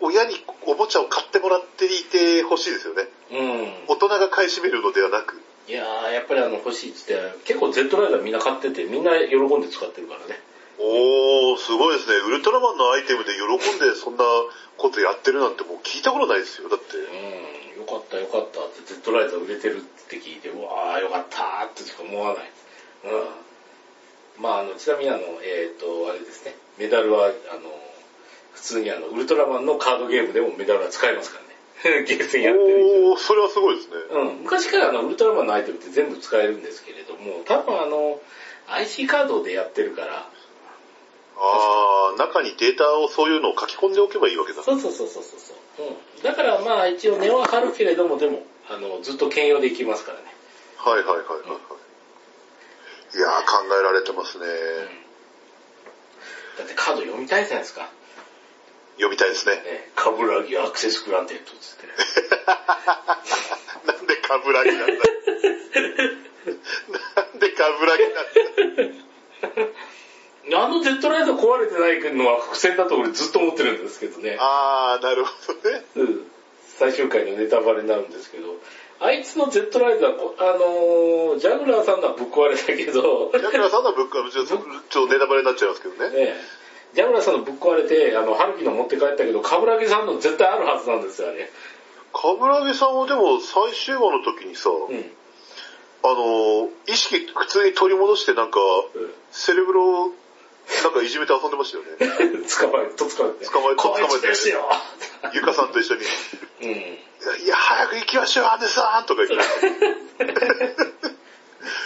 [0.00, 3.04] 親におもちゃを買ってもらっていてほしいですよね。
[3.30, 3.38] え。
[3.38, 3.72] うん。
[3.88, 5.40] 大人が買い占めるのではなく。
[5.68, 10.38] いやー、やっぱりあの欲しいっつって、結構 Z ライダーみんな買ってて、みんな喜んで使ってるからね。
[10.78, 12.16] おー、すごいですね。
[12.16, 14.24] ウルトラマンのアイテムで喜んでそんな
[14.76, 16.68] ことやってるなんてもう聞いたことないですよ。
[16.68, 16.96] だって。
[16.96, 22.50] うん、よかったよかったって、Z ライダー売れてるって聞いて、うわーよかったーってしか思わない。
[23.04, 24.42] うん。
[24.42, 27.72] まああの、ちなみにあの、えっ、と、あれですね、メダルは、あの、
[28.52, 31.46] 普通にあの、ウルトラマンのカードゲームでもメダルは使えますからね。
[32.04, 33.94] ゲーセンやってるおー、それはすごいですね。
[34.10, 38.20] うん、昔からあのウルトラマンのアイテムって全部使えるんですけれども、多分あの、
[38.68, 40.30] IC カードでやってるから、
[41.38, 44.62] あー、中にデータをそういうのを書き込んでおけばいいわけだ。
[44.62, 45.40] そうそうそうそうそう
[45.76, 46.22] そう、うん。
[46.22, 50.24] だからまあ一応値は張るけれども、でも、あの、ずっと兼用できますからね。
[50.78, 51.56] はいはいはいはいは
[53.14, 53.16] い。
[53.16, 54.46] いやー、考えられてますね。
[56.58, 57.88] だってカード読みたいじゃないですか。
[58.96, 59.56] 読みたいですね。
[59.56, 61.86] ね、カブラギアクセスグランテッドっつって。
[63.86, 64.94] なんでカブラギなんだ
[67.14, 68.20] なんでカブラギなんだ
[70.54, 74.36] あの Z ライダー壊れてないのは伏線だと俺ずっと思ってるんですけどね。
[74.38, 75.30] あー、なるほ
[75.64, 75.84] どね。
[75.96, 76.20] うん。
[76.78, 78.54] 最終回のネタバレになるんですけど、
[79.00, 86.16] あいつの Z ライダー、こあのージャグラーさんのはぶっ壊れたけど、ジャクラさんのはちょっとちょっとネタバレになっちゃいますけどね。
[86.16, 86.34] ね
[86.94, 91.50] ジャグラーさんのぶっ壊れて、あの、春樹の持って帰ったけど、カブラギさんの絶対あるはずなんですよ、あれ。
[92.14, 95.10] カブラギさんはでも最終話の時にさ、うん。
[96.02, 98.60] あの、意識普通に取り戻してなんか、
[99.30, 100.12] セレブロを
[100.82, 101.90] なんかいじめて遊んでましたよね。
[102.48, 103.46] 捕まえ、と捕まえて。
[103.50, 104.68] 捕まえて捕まえてつですよ
[105.32, 106.04] ゆかさんと一緒に、い
[106.62, 106.70] うん。
[106.70, 106.76] や、
[107.44, 109.46] いや早く行きましょう、アンデさんとか言って。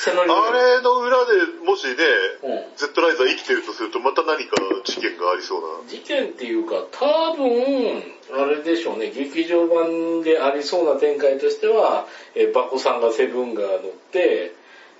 [0.02, 1.32] あれの裏で
[1.64, 1.94] もしね、
[2.42, 2.76] うん。
[2.76, 5.88] Z ライザー生きてるとするとまた何か事件がありそうな。
[5.88, 8.02] 事件っていうか、多分、
[8.32, 13.80] あれでしょうね、劇場版でありそうな展開としては、えーバコさんがセブンが乗っ
[14.12, 14.54] て、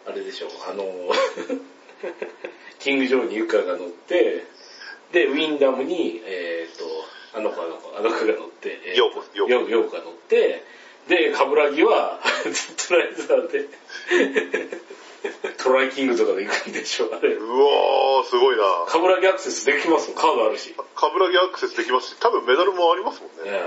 [0.07, 0.85] あれでしょう、あの、
[2.81, 4.45] キング・ジョーにユカが乗って、
[5.12, 6.85] で、ウィンダムに、えっ、と、
[7.39, 10.64] あの子あの子、あの子が乗って、えーヨーコヨーコが乗って、
[11.09, 13.68] で、カブラギは、Z ライザーで、
[15.59, 17.35] トライキングとかで行くんでしょ、あれ。
[17.35, 18.62] うわー、すごいな。
[18.89, 20.74] カブラギアクセスできますもん、カードあるし。
[20.95, 23.51] カブラギアクセスできますし、多分メダルもありますもんね。
[23.51, 23.59] ね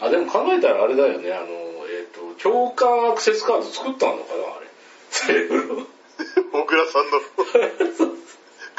[0.00, 1.46] あ、でも考えたらあれだよね、あの、
[1.88, 4.66] えっ、と、共感アクセスカード作ったのかな、あれ。
[5.10, 5.86] セレブロ。
[6.52, 8.16] 小倉さんの、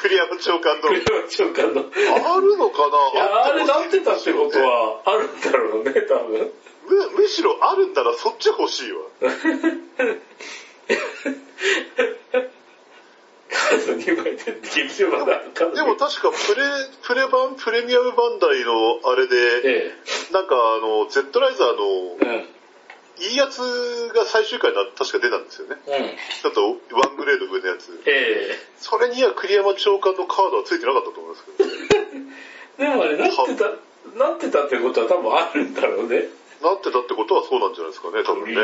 [0.07, 1.81] 栗山長官の、クリア長官の。
[1.81, 3.19] いあるのかな？
[3.19, 4.93] や、あれなってたってことは。
[4.95, 6.51] は、あるんだろうね、多分。
[6.87, 8.99] むむしろあるんならそっち欲しいわ。
[9.19, 14.37] カード2枚
[15.75, 16.63] でも確かプレ、
[17.03, 19.35] プレ版、プレミアムバンダイのあれで、
[19.65, 19.91] え
[20.31, 22.37] なんかあの、Z ライザーのえ。
[22.37, 22.56] うん。
[23.19, 23.57] いいやつ
[24.13, 25.77] が最終回な、確か出たんですよね。
[25.85, 25.93] うん。
[26.41, 28.01] ちょっとワングレード上のやつ。
[28.05, 31.69] えそれには栗山長官のカードはついてなかったと思いますけど、
[32.79, 32.85] え。
[32.89, 33.65] でもあれ、なってた、
[34.15, 36.29] なってたってことは多分あるんだろうね。
[36.61, 38.55] なってたってことはそうなんじゃないですかね、多分ね。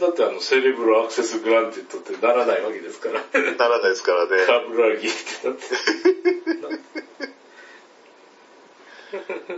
[0.00, 3.22] だってあの、セレブロ access granted ってならないわけですから。
[3.56, 4.30] ならないですからね。
[4.46, 5.64] カブラギってなって。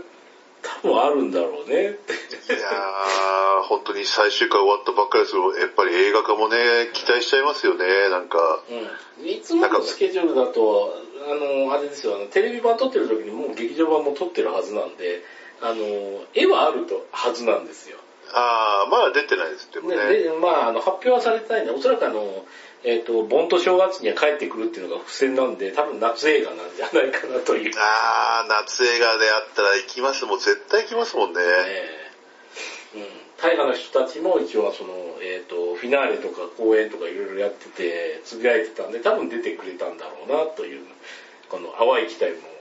[0.82, 2.12] 多分あるんだろうねって。
[2.12, 2.16] い
[2.58, 8.60] やー、本当に最終回終わったばっかりですけど、やっぱり映画化もね、期待しちゃいますよね、なんか。
[9.18, 9.28] うん。
[9.28, 10.94] いつものスケジュールだと、
[11.30, 15.22] あの、あれですよ、あの、テレビ版撮ってる時にもう劇場版も撮ってるはずなんで、
[15.60, 17.98] あの、絵はあるとはずなんですよ。
[18.32, 19.96] あー、まだ出てないですってもね。
[19.96, 22.44] で、でまあ、あの、発表はされてないんで、おそらくあの、
[22.86, 27.74] えっ、と、盆と正月には帰ってくるっていうのが付箋なんで、多分夏映画なんじゃないかなという。
[27.76, 30.24] あー、夏映画であったら行きます。
[30.24, 31.40] もう絶対行きますもんね。
[31.42, 32.12] え
[32.94, 33.06] えうん。
[33.42, 40.86] 大河の人たちも一応はその、えっ、と、フィナーレとか公演とかいろいろやってて、つぶやいてたんで、多分出てくれたんだろうなという、
[41.48, 42.54] この淡い期待も。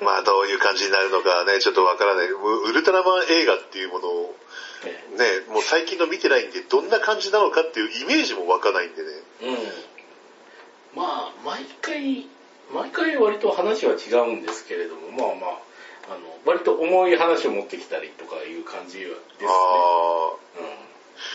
[0.00, 2.28] まあどういう感じになるのかね、ちょっとわからない。
[2.28, 4.46] ウルトラマン映画っていうものを、え
[4.84, 9.08] ね、もう最近の見てないんで、どんな感じなのかっていうイメージもわかないんでね。
[9.40, 9.56] えうん。
[10.94, 12.26] まあ、毎回、
[12.72, 15.46] 毎回割と話は違うんですけれども、まあま
[16.10, 19.16] あ、あの、割と重い話を持ってきたりとかいう感じですね。
[19.48, 20.60] あう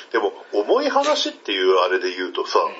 [0.10, 0.12] ー。
[0.14, 2.74] でも、重い話っていうあれで言うとさ、ん。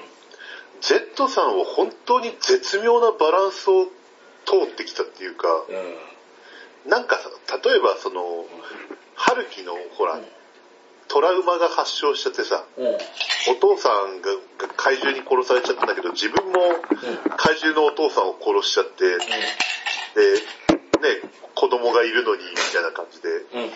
[0.82, 3.86] Z さんは本当に絶妙なバランスを
[4.46, 5.76] 通ってきたっていうか、うん。
[5.76, 6.90] うん。
[6.90, 7.30] なんかさ、
[7.64, 8.46] 例えばその、
[9.16, 10.20] 春樹のほら、
[11.12, 12.88] トラウマが発症しちゃってさ、うん。
[13.52, 16.62] お父さんがが怪獣に殺されちゃったんだけど、自分も
[17.36, 19.18] 怪獣のお父さんを殺しちゃって、で、
[21.04, 23.64] ね、子供がいるのに、みたいな感じで、うん。
[23.64, 23.70] うん。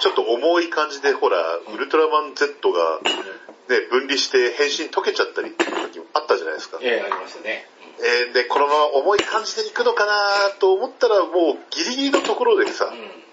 [0.00, 6.78] ちょっと重い感じで、ほら、ウルトラマン Z が、ね、分離して変身解けちゃったりっていう時もあったじゃないですか。
[6.80, 7.68] ええ、ありましたね。
[8.02, 13.29] えーで、このまま重い感じでいくのかなと思ったら、もうギリギリのところでさう、ん。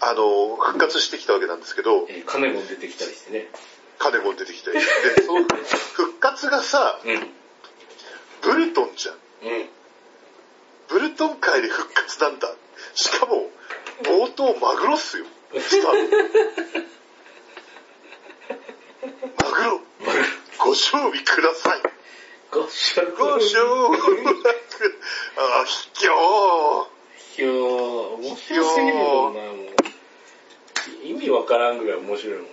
[0.00, 3.48] あの、復活してきたわけなんですけど、えー、金も出てきたりしてね。
[3.98, 4.80] 金も出てきて、で、
[5.24, 5.44] その
[5.94, 7.30] 復活がさ、うん。
[8.42, 9.14] ブルトンじゃん。
[9.14, 9.68] うん。
[10.88, 12.54] ブルトン界で復活なんだ。
[12.94, 13.50] しかも、
[14.02, 15.24] 冒頭マグロっすよ。
[15.58, 16.94] スタート。
[19.44, 19.80] マグロ、
[20.58, 21.82] ご賞味ください。
[22.50, 23.98] ごしゃご賞味
[25.36, 26.94] あ、卑怯。
[27.36, 29.73] いやー、面白すぎるもんな、もう。
[31.04, 32.48] 意味わからんぐらい面白いもんな。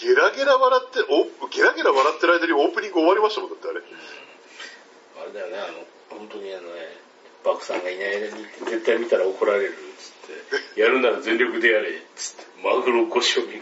[0.00, 1.00] ゲラゲラ笑って、
[1.42, 3.80] おゲラゲラ笑ってる間にオープニング終わりましたもん、だってあれ。
[5.22, 6.96] あれだよね、あの、本当にあのね、
[7.44, 10.12] バクさんがいない間に絶対見たら怒られるっつっ
[10.74, 13.60] て、 やるなら全力でやれっつって、マグロご賞味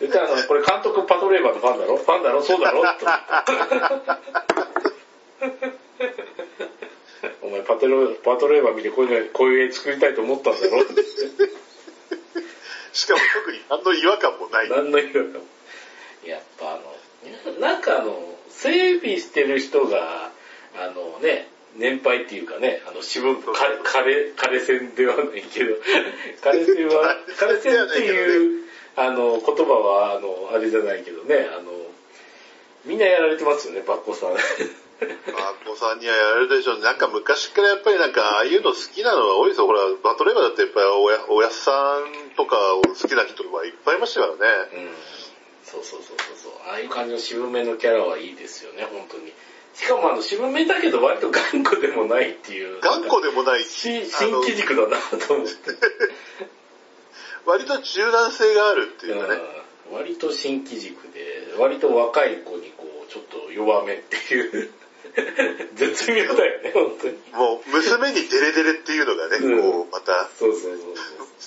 [0.00, 1.96] 絶対あの、これ監督パトレーバーのファンだろ？
[1.96, 2.42] ファンだろ？
[2.42, 2.82] そうだろ？
[2.82, 3.04] って
[7.44, 10.80] お前パトレパトレーバー見てこういうの、こういう絵作りたいと思ったんだろ？
[12.94, 14.70] しかも特に何の違和感もない。
[14.70, 15.40] 何の意味も？
[16.24, 16.80] やっぱあ
[17.52, 20.30] の、なんかあの、整備してる人が、
[20.76, 25.74] あのね、年配っていうかね、あの、枯枯れ線ではないけど、
[26.40, 28.64] 枯れ線は、枯れ線っていう、
[28.96, 31.72] あの、言葉は、あの、あれじゃないけどね、あの、
[32.86, 34.30] みんなやられてますよね、バッコさん。
[35.00, 36.80] まあ、子さんにはやるでしょう。
[36.80, 39.66] なんか昔からやっぱりなんか、ああいうの好きなのは多いですよ。
[39.66, 44.38] ほら、バトレーバーだってやっぱりおや、おやっさんとかを好きな人はいっぱいいましたからね。
[44.74, 44.94] うん。
[45.64, 46.52] そうそうそうそうそう。
[46.68, 49.32] ああいう感じの渋めのキャラはいいですよね、本当に。
[49.74, 52.80] しかもあの、渋めだけど割と頑固でもないっていう。
[52.80, 55.52] 頑固でもないし、新機軸だなと思って。
[57.44, 59.34] 割と柔軟性があるっていうかね。
[59.34, 64.70] うん割と新機軸で、割と若い子にこう、ちょっと弱めっていう。
[65.74, 67.18] 絶妙だよね、本当に。
[67.32, 70.78] もう、娘にデレデレっていうのがね、うんこう、また、そうそうそう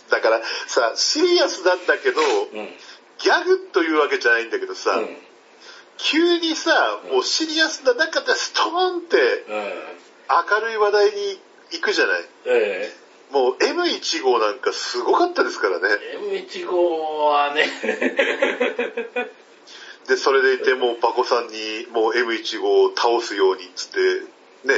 [0.10, 2.50] だからさ、シリアスなんだけど、そう。
[2.54, 2.70] うん。
[3.20, 5.18] ギャグというわけじゃないんだけどさ、うん。
[5.98, 9.74] 急にさ、もうシリアスな中でストーンってうん。
[10.52, 11.40] 明るい話題に
[11.72, 12.26] 行くじゃない？
[12.46, 12.94] え
[13.32, 15.88] もう M1 号なんかすごかったですからね。
[16.02, 17.68] え M1 号はね、
[20.08, 24.00] で、それでいてもうパコさんにもう M1 号を倒すようにっつって、
[24.68, 24.74] ね、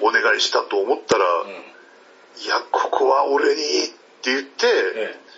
[0.00, 0.08] うん。
[0.08, 1.50] お願いしたと思ったら、うん。
[1.50, 3.64] いや、ここは俺にっ
[4.22, 5.30] て言って、ええ。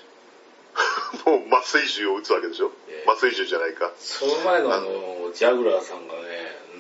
[1.29, 2.73] もう麻酔銃を撃つわけでしょ。
[2.89, 3.11] ええ。
[3.11, 3.93] 麻酔銃じゃないか。
[3.99, 6.21] その前のあの、ジャグラーさんがね、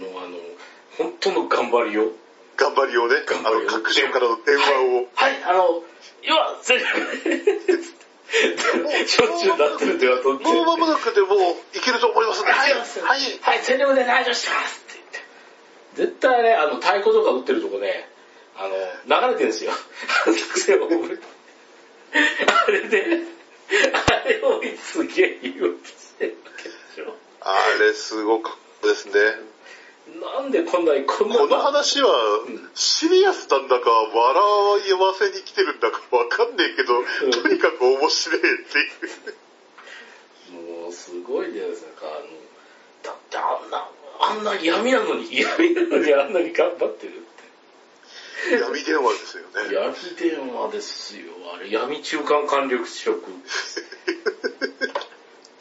[0.00, 0.38] のあの、
[0.98, 2.10] 本当の頑張りよ。
[2.56, 5.82] 頑張りをね、あの、各所からの電話を、はい、あの、
[6.22, 8.01] 今、全力で
[9.06, 10.44] しょっちゅうなってる電話取って。
[10.44, 15.00] もう間もなくでもういけると思いますんで、はい、はい、はい、はい、全力で内緒しますって
[15.94, 16.12] 言って。
[16.12, 18.08] 絶対ね、あの、太鼓とか打ってるとこね、
[18.56, 19.72] あの、流れてるんですよ。
[20.24, 21.22] 作戦を覚えて。
[22.66, 23.20] あれで、
[23.92, 27.16] あれをすげえ言おうとしてるわけでしょ。
[27.40, 29.12] あれすごかったですね。
[30.20, 32.10] なんでこんなに、こんなこの話は、
[32.74, 38.82] シリアスなんだか、笑いわせに来てるんだかわかんねえけど、んとにかく面白いってい
[40.54, 40.82] う。
[40.82, 42.06] もう、すごいじゃないですか。
[42.06, 42.26] あの、
[43.02, 43.88] だってあんな、
[44.20, 47.32] あんな闇なのに、闇なのにあんなに頑張ってるって。
[48.50, 49.74] 闇電話ですよね。
[49.74, 51.32] 闇電話ですよ。
[51.54, 53.22] あれ、闇中間管理職。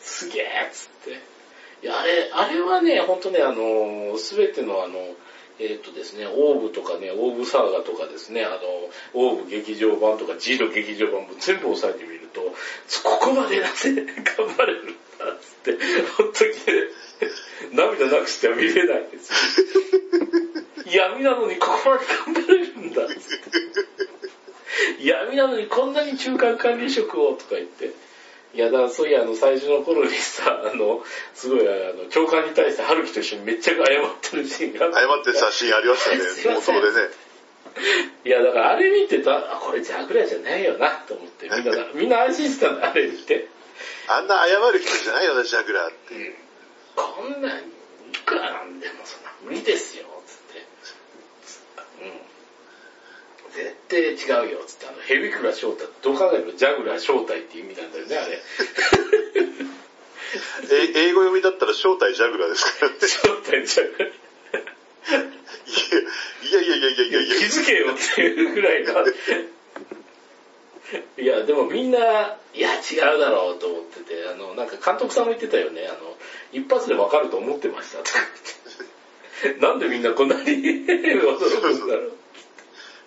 [0.01, 1.30] すげえっつって。
[1.82, 4.99] いや、あれ、あれはね、ほんとね、あの、すべてのあの、
[5.59, 8.57] えっ、とですね、オーブとかね、オーブサーガとかですね、あの、
[9.13, 12.41] オーブ劇場版とかジード劇場版も全部押さえてみると、
[13.03, 15.77] ここまでなぜ頑張れるんだっつって、
[16.17, 16.57] ほんとにね、
[17.73, 19.32] 涙なくしては見れないです。
[20.91, 23.13] 闇なのにここまで頑張れるんだって。
[25.03, 27.91] 闇なのにこんなに中間管理職をとか言って。
[28.53, 33.85] いや、だからそういや、あの、最初の頃にさ、あの、すごい、あの、教官に対して春樹と一緒にめっちゃ謝っ
[34.21, 36.55] てるシーンがあって謝って写真ありましたね。
[36.55, 37.09] 冒頭でね。
[38.25, 43.47] いや、だからあれ見てた、あ、これジャグラーじゃないよな、と思って、みんなが、みんな安心してたんだ、あれ見て。
[44.07, 46.35] あんな謝る人じゃないよな、ジャグラーって。
[46.95, 47.63] こんなん、い
[48.25, 50.65] くらなんでもそんな無理ですよ、つって。
[53.53, 53.99] 絶対
[54.45, 58.39] 違うよ、つって、あの、ヘビクラ正体、どう考えてもジャグラー正体っていう意味なんだよね、あれ。
[60.71, 62.97] え英語読みだったら正体ジャグラーですからね。
[63.01, 64.11] 正体ジャグラー。
[66.51, 69.03] いやいやいやいやいやいや気づけよっていうぐらいが。
[71.17, 76.17] いや、でもみんな、いや、違うだろうと思ってて、あの、なんか監督さんも言ってたよね、あの、
[76.51, 78.19] 一発でわかると思ってましたとか
[79.43, 79.59] 言って。
[79.59, 82.13] なんでみんなこんなに驚くんだろう。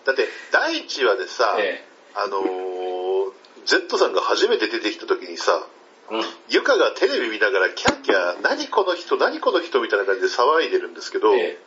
[0.04, 1.84] だって、第1話でさ、え
[2.14, 3.32] あのー、
[3.66, 5.66] Z さんが初めて出てきた時にさ、
[6.10, 6.14] え。
[6.14, 6.22] うん。
[6.48, 11.58] ゆかがテレビ見ながらキャーキャー、何この人、何この人みたいな感じで騒いでるんですけど、え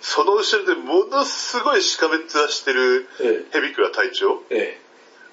[0.00, 3.24] その後ろでものすごいしかめっ面してるえ。
[3.24, 4.78] えヘビクラ隊長、え。
[4.80, 4.80] え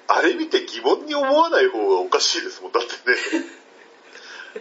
[0.08, 3.44] あれ見て疑問に思わない方がおかしいですもん、だってね。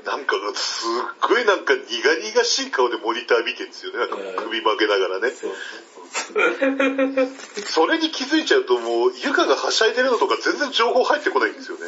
[0.04, 0.90] なんか、すっ
[1.22, 4.00] ごいなんか苦々しい顔でモニター見てるんですよね。
[4.00, 5.32] なんか首曲げながらねえ。。
[7.66, 11.86] それに気づいちゃうともう、ゆかがはしゃいでるのとか全然情報入ってこないんですよね。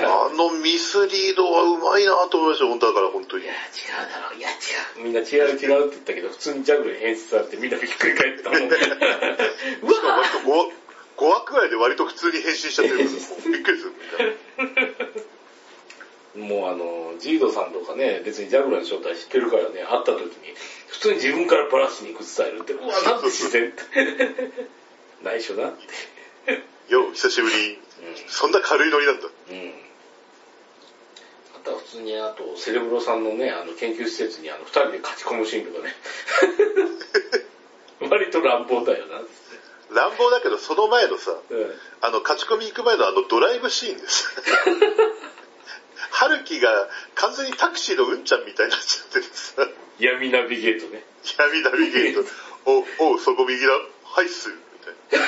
[0.00, 0.06] ね。
[0.06, 3.52] あのミスリードはうまいなと思いました、本当だから本当にいや、。
[3.52, 4.52] 違うだろう、いや、違
[5.00, 5.04] う。
[5.04, 8.60] みんな違う違うって言ったけど、普通にジャグルに変質されてみんなびっくり返ったもん。
[8.64, 8.76] うわ
[10.16, 10.72] 割と 5,
[11.16, 15.22] 5話くらいで割と普通に変身しちゃってるびっくりするみたいな。
[16.36, 20.54] もうあの、ジードさんとかね、別にジャグラーの正体知ってるからね、会った時に、
[20.88, 23.82] 普通に自分からバラシに行くスタイルって、うわ、なんて自然って。
[25.22, 26.62] 内緒なって。
[26.92, 27.78] よう、久しぶり。
[28.28, 29.28] そんな軽いノリなんだ。
[29.50, 29.56] うん。
[29.56, 29.72] うん。
[31.56, 35.94] あとは普通に、あと、セレブロさんのね、あの、研究施設にあの、二人で勝ち込むシーンとかね。
[38.10, 39.20] 割と乱暴だよな。
[39.90, 44.28] 乱暴だけど、その前のさ、うんあの、勝ち込み行く前のあのドライブシーンです。
[46.12, 46.68] 春樹が
[47.14, 49.66] 完全にタクシーのうんちゃんみたいになっちゃっててさ、
[49.98, 51.02] 闇ナビゲートね。
[51.38, 52.28] 闇ナビゲート、
[52.66, 54.54] お、おう、そこ右だ、はいっす、み
[54.84, 55.26] たいな。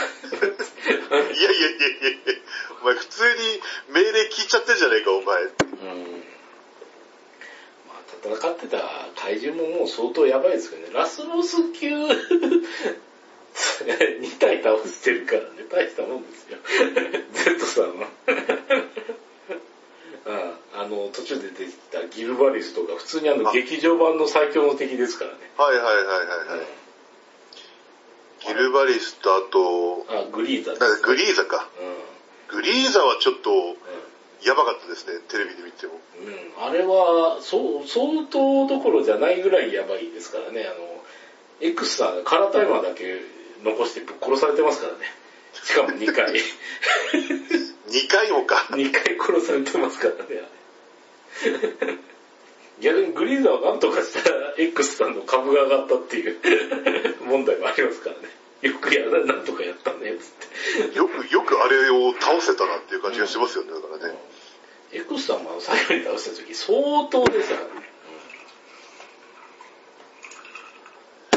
[1.32, 2.34] いやいやいやいやいや、
[2.82, 5.42] お前普通に命令聞いちゃってんじゃねえか、お前。
[5.42, 5.50] うん。
[7.88, 10.92] まあ、戦ってた怪獣ももう相当やばいですけどね。
[10.92, 11.88] ラスボス級
[13.54, 16.58] 2体倒してるからね、大したもんですよ。
[17.58, 18.08] Z さんは。
[20.26, 25.36] ああの、途中で出てきたギルバリスとか、普通にあのあ劇場版の最強の敵ですからね。
[25.56, 26.06] はいはいはいはい
[26.58, 26.66] はい。
[28.46, 31.68] ギルバリスとあと、あ、グリーザです、グリーザか。
[32.50, 33.68] うグリーザはちょっとん。
[33.68, 33.76] うん
[34.44, 35.94] やばかったですね、テレビで見ても。
[36.20, 40.66] うん、あれは、そう、相当どころじゃないぐらいやばいですからね。
[40.66, 41.02] あの、
[41.60, 43.22] X さん、カラータイマーだけ
[43.62, 44.98] 残してぶっ殺されてますからね。
[45.62, 46.34] しかも2回。
[46.34, 48.66] 2回もか。
[48.70, 50.20] 2回殺されてますからね。
[52.80, 56.36] 逆にグリーザーをなんとかしたら X さんの株が上がったっていう
[57.24, 58.28] 問題もありますからね。
[58.62, 60.28] よくやらなんとかやったね、つ
[60.86, 60.96] って。
[60.96, 64.18] よく、よくあれを倒せたなっていう感じがしますよね、だからね。
[64.92, 67.88] X さんも最後に倒した時相当でしたからね。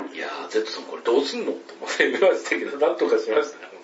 [0.09, 3.76] うんいやー、Z さんこれどうすんのと思って見ましたけど、なんとかしましたね。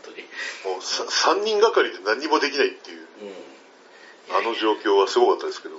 [0.65, 3.05] もうさ3人がかりで何にもできないっていう、うん。
[4.35, 5.75] あの状況はすごかったですけど。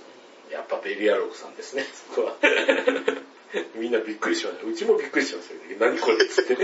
[0.50, 1.84] やっぱベリアログさんですね、
[2.14, 2.36] そこは。
[3.74, 4.66] みんなびっくりしました。
[4.66, 6.54] うちもびっくりしましたけど、何これっつって。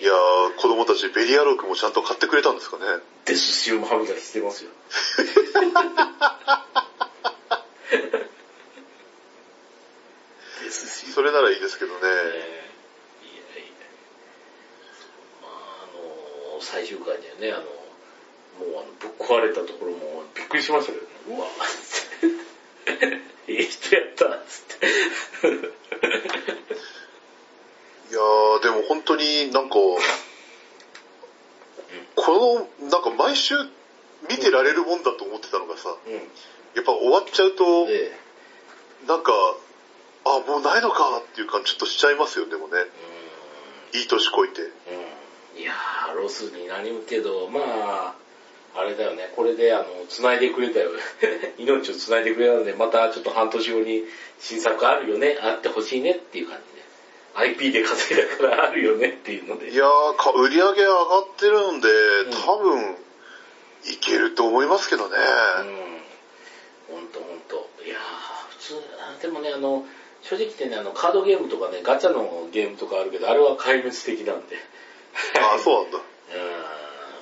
[0.00, 2.84] いやー、子供たちベリアロークもちゃんと買ってくれたんですかね。
[3.24, 4.70] デスシウム歯磨きしてますよ。
[11.12, 12.00] それならいいですけどね。
[12.04, 12.72] えー
[13.22, 13.74] いやいや
[15.42, 17.52] まああの最終回でね。
[17.52, 17.64] あの
[18.58, 21.10] もうあのぶっ壊れたところもびっくりしましたけどね。
[21.28, 21.46] うわ。
[23.48, 24.86] ええ人やったっつって。
[28.10, 29.74] いやー、でも本当になんか、
[32.14, 33.54] この、なんか毎週
[34.28, 36.12] 見てられるもんだと思ってたのがさ、うん。
[36.12, 36.20] や
[36.82, 38.12] っぱ終わっちゃうと、で
[39.06, 39.32] なんか、
[40.24, 42.84] あ、もうないのかっていう感じちょっとしちゃいますよね、でもね。
[43.94, 44.62] いい年こいて。
[44.62, 44.70] うん
[45.56, 48.14] いやーロスになるけどまあ
[48.74, 50.90] あれだよねこれであの繋いでくれたよ
[51.58, 54.04] 命を繋いでくれたのでまたちょっと半年後に
[54.40, 56.82] 新作あるよねあってほしいねっていう感じで
[57.34, 62.96] IP で稼いだからあるよねっていうのでいやーか、売り上げ上がってるんで、ん多分、
[63.84, 65.16] いけると思いますけどね。
[66.88, 66.96] うん。
[66.96, 67.70] ほんとほんと。
[67.84, 69.86] いやー、普通、あでもね、あの、
[70.22, 74.56] 正直言ってね、あの、カードゲームとかね、ガチャのゲームとかあるけど、あれは壊滅的なんで。
[75.40, 75.98] あ あ、そうなんだ。
[75.98, 76.00] う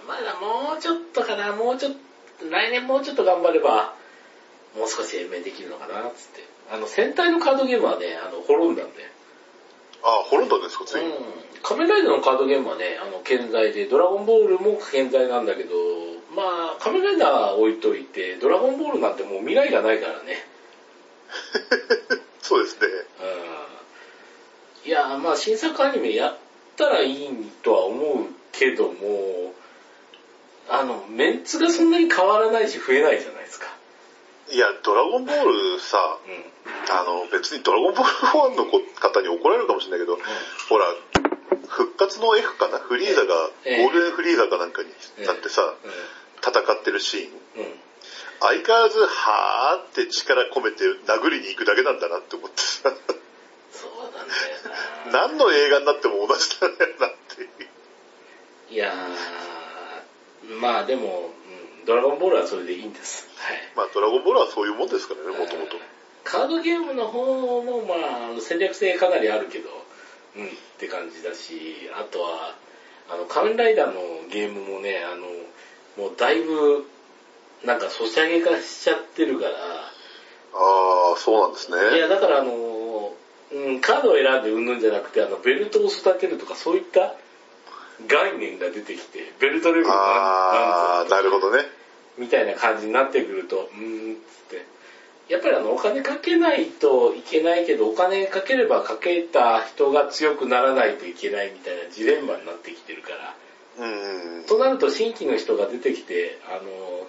[0.05, 0.09] ん。
[0.09, 3.95] まだもうちょっとかな、もうちょっと、来年もうちょっと頑張れば、
[4.77, 6.45] もう少し延命できるのかな、つって。
[6.71, 9.11] あの、戦隊のカードゲームはね、あの、滅んだんで。
[10.03, 11.09] あ、滅んだんですか、ついに。
[11.09, 11.15] うん。
[11.63, 15.75] 仮面ライダーのカードゲームはね、あの、健在で、ドラゴンボールも健在なんだけど、
[16.35, 20.47] まあ、仮面ライダーは置いといて、ドラゴンボールなんてもう未来がないからね。
[22.41, 22.89] そうですね。
[24.85, 24.89] うん。
[24.89, 26.37] いや、まあ、新作アニメやっ
[26.81, 29.53] たらいいとは思うけども、
[30.71, 33.67] あの、メンツがそんなに変わらないし増えないじゃないですか。
[34.49, 36.97] いや、ドラゴンボールさ、うん。
[36.97, 40.19] あの、別にドラゴンボールファンの方に怒られるかもしれないけど、
[40.69, 40.87] ほら、
[41.69, 42.79] 復活の F かな？
[42.79, 44.89] フリーザが、ええゴールデンフリーザかなんかに
[45.27, 45.75] なってさ、
[46.43, 47.33] 戦ってるシーン。
[47.57, 47.63] うん。
[47.63, 47.75] うん。
[48.41, 52.91] 相変わらず、はーって力込めて殴りに行くだけなんだなって思ってさ。
[55.13, 57.49] 何の映画になっても同じなんだよなっていう。
[58.71, 61.33] いやー、まあでも、
[61.79, 63.29] うん、ドラゴンボールはそれでいいんです。
[63.37, 63.73] はい。
[63.75, 65.77] まあ、ドラゴンボールはそういうもんですからね、もともと。
[66.25, 67.95] カードゲームの方も、ま
[68.37, 69.71] あ、戦略性かなりあるけど、
[70.37, 72.55] うん、って感じだし、あとは、
[73.09, 75.27] あの、仮面ライダーのゲームもね、あの、
[75.97, 76.87] もうだいぶ、
[77.65, 79.91] なんか、ソシャゲ化しちゃってるから、
[80.53, 81.97] ああ、そうなんですね。
[81.97, 82.53] いや、だからあの、
[83.53, 87.17] うん、カードを選んでうんぬんじゃなくて、あの、ベルトを育てるとか、そういった
[88.07, 91.65] 概念が出てきて、ベルトレベルああ、なるほどね。
[92.17, 94.21] みたいな感じになってくると、うーん、つっ
[94.59, 94.65] て。
[95.29, 103.35] やっぱりあの、お金かけないといけないけど、お金かければかけた人が強くならないといけないみたいなジレンマになってきてるから。
[103.79, 104.45] うん。
[104.47, 107.07] となると新規の人が出てきて、あの、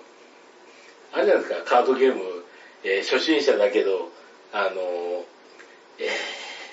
[1.14, 2.44] あれじゃないですか、カードゲーム、
[2.84, 4.12] えー初心者だけど、
[4.54, 5.26] あの、
[5.98, 6.08] えー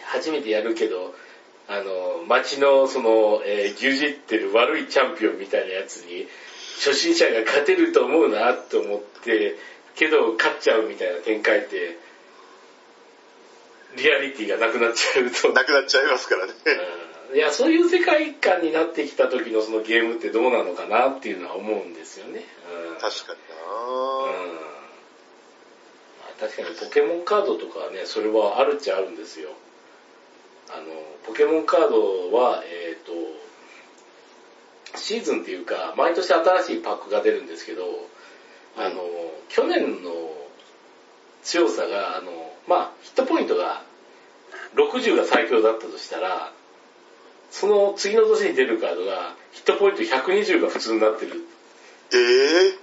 [0.09, 1.14] 初めてやるけど、
[1.68, 6.26] あの、街のその、えー牛耳ってる悪いチャンピオンみたいなやつに、
[6.76, 9.56] 初心者が勝てると思うなと思って、
[9.96, 11.98] けど勝っちゃうみたいな展開って、
[13.96, 16.52] リアリティがなくなっちゃうと、なくなっちゃいますからね。
[16.64, 22.42] うんいや、そういう世界観になってきた時のそのゲームってどうなのかなっていうのは思うんですよね。
[22.90, 22.98] うん。
[22.98, 24.62] 確かにうんな
[26.20, 29.50] まあ確かにポケモンカードとかはね、それはあるっちゃあるんですよ。
[30.70, 30.84] あの、
[31.24, 33.12] ポケモンカードは、えっ、と、
[34.98, 37.84] シーズンっていうか、毎年新しいパックが出るんですけど、
[38.76, 39.02] あの、
[39.48, 40.10] 去年の
[41.42, 43.82] 強さが、あの、まあ、ヒットポイントが
[44.74, 46.52] 60が最強だったとしたら、
[47.50, 51.44] その次の年に出るカードが、ヒットポイント120が普通になってる。
[52.12, 52.16] え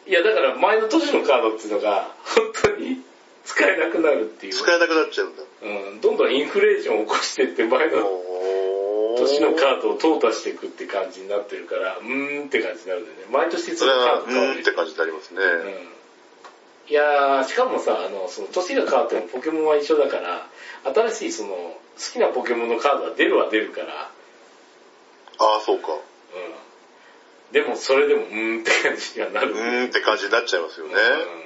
[0.07, 3.01] えいや、だから前の年のカードっていうのが、本当に
[3.43, 4.53] 使えなくなるっていう。
[4.53, 5.43] 使えなくなっちゃうんだ。
[5.62, 13.26] うん、どんどんインフレーションを起こしてって前のお年のカードを淘汰していくって感じになってるから、うーんって感じになるんだよね。
[13.32, 15.41] 毎年そのカードう変わるーんって感じになりますね。
[15.41, 16.06] うん
[16.88, 20.47] いやー、しかもさ、あの、その年が変わってもポケモンは一緒だから、
[20.84, 21.80] 新しいその、好
[22.14, 24.12] きなポケモンのカードは出るは出るから、
[25.39, 25.93] ああ、そうか。
[25.93, 25.99] うん。
[27.51, 29.53] でもそれでも、うーんって感じにはなる。
[29.53, 30.93] うーんって感じになっちゃいますよね。
[30.93, 31.45] うん。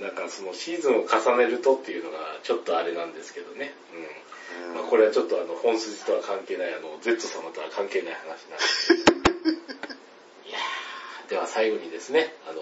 [0.00, 3.72] なんかそのシーズンを重ねるとっていうのがちょっとあれなんですけどね。
[3.94, 4.74] うん。
[4.74, 9.12] まあ、これはちょっとあの本筋とは関係ない、あの、Z 様とは関係ない話なんですけど。
[10.48, 12.60] いやー、では最後にですね、あの、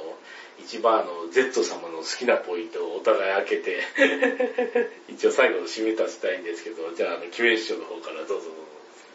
[0.58, 3.82] 一番あの、Z 様の好きなポイントをお互い開けて、
[5.08, 8.48] 一応最後の締めたしたいんですけど、じゃあ、あの、キュエン師匠の方からどうぞ。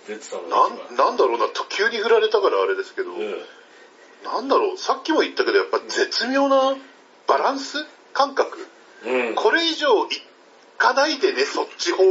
[0.07, 3.21] Z 様の一なん、なんだろうな、と急に振られたからあれですけど、番。
[3.21, 3.45] うん。
[4.23, 6.75] なんだろう、さっきも言ったけど、やっぱ絶妙な
[7.27, 7.85] バランス？
[8.19, 8.67] 感覚。
[9.05, 9.35] うん。
[9.35, 10.09] これ以上い
[10.77, 12.03] かないでね、そっち方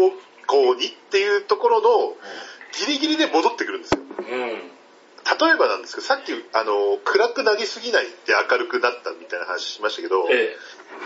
[0.47, 2.17] 向にっていうところの
[2.87, 4.01] ギリギリで戻ってくるんですよ。
[4.19, 4.25] うん。
[4.27, 10.57] 例えばなんですけど、さっき、あの、暗くなりすぎないって明るくなったみたいな話しましたけど、え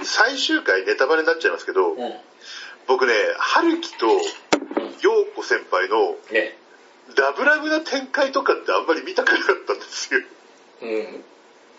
[0.05, 2.01] 最終回ネタバレになっちゃいますけど、え。
[2.01, 2.15] うん。
[2.87, 4.07] 僕ね、春樹と
[5.03, 6.57] 陽子先輩のね。
[7.17, 10.21] ラブラブな展開とかってあんまり見たくなかったんですよ。
[10.83, 11.25] うん。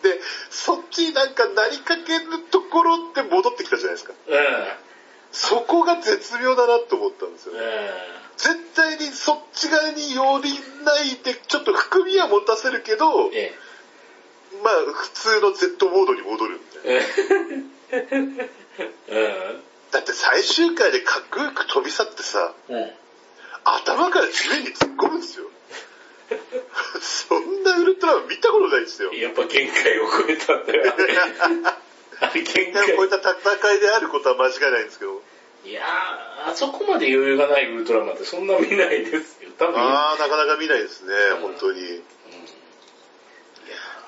[0.04, 4.14] で、そっちになんかなりかけるところって戻ってきたじゃないですか。
[4.28, 4.38] うん。
[5.32, 7.54] そこが絶妙だなと思ったんですよ。
[7.56, 7.58] う
[8.38, 10.52] 絶対にそっち側に寄り
[10.86, 13.32] ないで、ちょっと含みは持たせるけど、ん。
[13.34, 13.54] え
[14.64, 17.02] まあ普通の Z モードに戻るみたいな。
[17.92, 18.44] え。
[19.10, 19.20] う
[19.56, 19.64] ん。
[19.92, 22.92] だって最終回でかっこよく飛び去ってさ、うん。
[23.64, 25.46] 頭から地面に突っ込むんですよ。
[27.02, 29.14] そんなウルトラマン見たことないですよ。
[29.14, 30.94] やっぱ限界を超えたんだよ。
[32.22, 32.96] あれ 限界。
[32.96, 35.22] こういった戦いであることは間違いないんですけど。
[35.66, 39.50] いやー、あそこまで余裕がないウルトラマンってそんな見ないですよ。
[39.58, 39.80] 多分。
[39.80, 41.82] ああ、なかなか見ないですね、うん本当に。
[41.82, 42.04] うん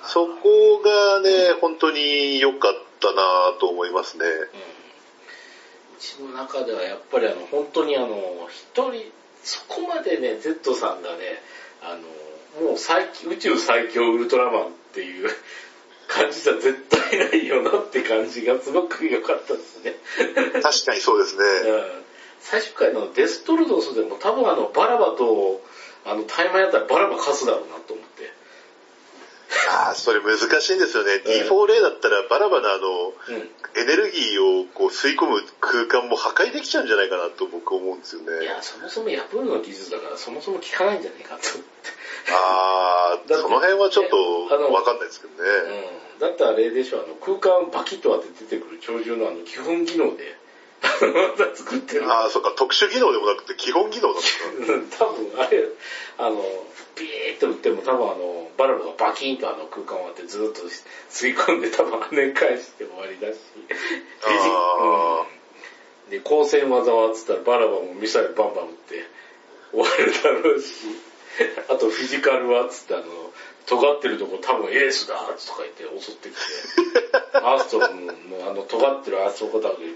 [0.07, 4.25] そこがね、本当に良かったなと思いますね。
[4.27, 4.75] うん
[5.95, 9.11] うちの中ではやっぱりあの、本当にあの、一人、
[9.43, 11.41] そこまでね、Z さんがね、
[11.85, 11.97] あ
[12.59, 15.29] の、もう最強、宇宙最強ウルトラマンっていう
[16.07, 19.95] 感じじゃ絶対ないよなって感じがすごく良かったですね。
[20.61, 21.43] 確かにそうですね。
[21.69, 22.05] うん
[22.45, 25.63] 最終回のデストルドスでも多分あの、バラバと、
[26.05, 28.31] あの、タイマーやったらバラバ勝つだろうなと思って。
[29.69, 31.21] ああ、それ難しいんですよね。
[31.25, 33.49] ええ D4 だったらバラバのあの、うん。
[33.77, 38.43] エネルギーをこう吸い込む空間も破壊できちゃうんじゃないかなと僕は思うんですよね。
[38.43, 41.75] いや、そもそもヤプールの技術だから、そもそも効かないんじゃないかと思って。
[42.31, 45.49] ああ、だってその辺はちょっとわかんないですけどね。
[46.13, 46.19] うん。
[46.19, 50.37] だったらあれでしょ、あの、空間バキッと割って出てくる鳥獣のあの、基本技能で、
[51.01, 52.11] また作ってる。
[52.11, 54.49] ああ、そっか、特殊技能でもなくて基本技能なんですか。
[54.49, 55.67] う ん多分あれ、
[56.17, 56.65] あの、
[56.95, 60.61] ピーッと打っても多分あの、バルブがバキンとあの空間を割ってずっと
[61.09, 63.39] 吸い込んで多分跳ね返して終わりだし。
[64.23, 65.35] あうん
[66.09, 69.05] で、光線技はつったらバラバもミサイルバンバン撃って
[69.71, 70.67] 終わるだろうし、
[71.67, 73.03] あとフィジカルはつってあの、
[73.65, 76.39] 尖ってるとこ多分エースだとか言って襲ってきて、
[77.33, 78.13] アーストロムの
[78.49, 79.93] あの尖ってるあそこだけで、エ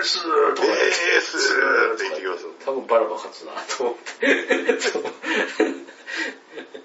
[0.00, 4.78] ースとか言って、エースって言ってきます多分バラバ勝つなと思って。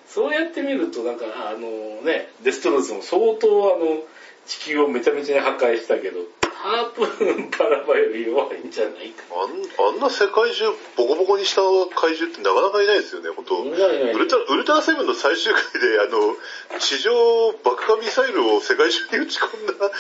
[0.08, 4.04] そうやって見るとなんか、あのね、デストローズも相当あの、
[4.46, 9.24] 地球をめちゃめちゃに破壊したけど、ハープーンバラバより弱いんじゃないか。
[9.32, 10.66] あんあんな世界中
[10.96, 11.62] ボコボコにした
[11.96, 16.36] 怪獣ってなかなかいないですよね、本当ウルトラ、ウルトラセブンの最終回で、あの、
[16.80, 19.92] 地上爆破ミサイルを世界中に撃ち込んだ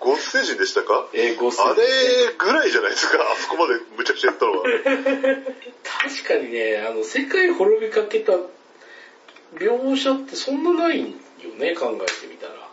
[0.00, 1.08] ゴースト星人でしたか？
[1.12, 1.82] えー、ゴスあれ
[2.38, 4.62] ぐらいじゃないですか、あそこまでむちゃくちゃやったのは。
[4.62, 8.32] 確かにね、あの、世界滅びかけた
[9.56, 11.06] 描写ってそんなないよ
[11.58, 12.67] ね、考えてみたら。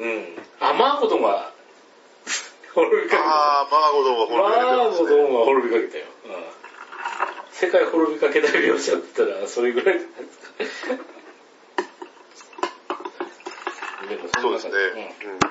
[0.00, 0.24] うん。
[0.60, 1.52] あ、マーゴドンが
[2.74, 3.22] 滅びかけた。
[3.22, 6.04] ああ、マーゴドンはマーゴ滅びドンは滅びかけたよ。
[6.24, 6.32] うん。
[7.52, 10.24] 世界滅びかけた描写って言ったら、それぐらいじゃない
[10.58, 10.94] ですか。
[14.08, 14.72] でもそうですね。
[15.24, 15.50] うん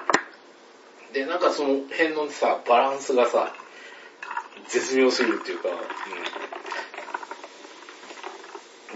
[1.13, 3.53] で、なんかその辺のさ、バランスがさ、
[4.67, 5.75] 絶妙すぎるっていうか、うん。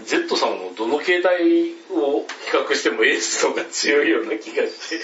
[0.02, 4.96] Z さんのどの形態を比較してもエースの方が強いような気がして。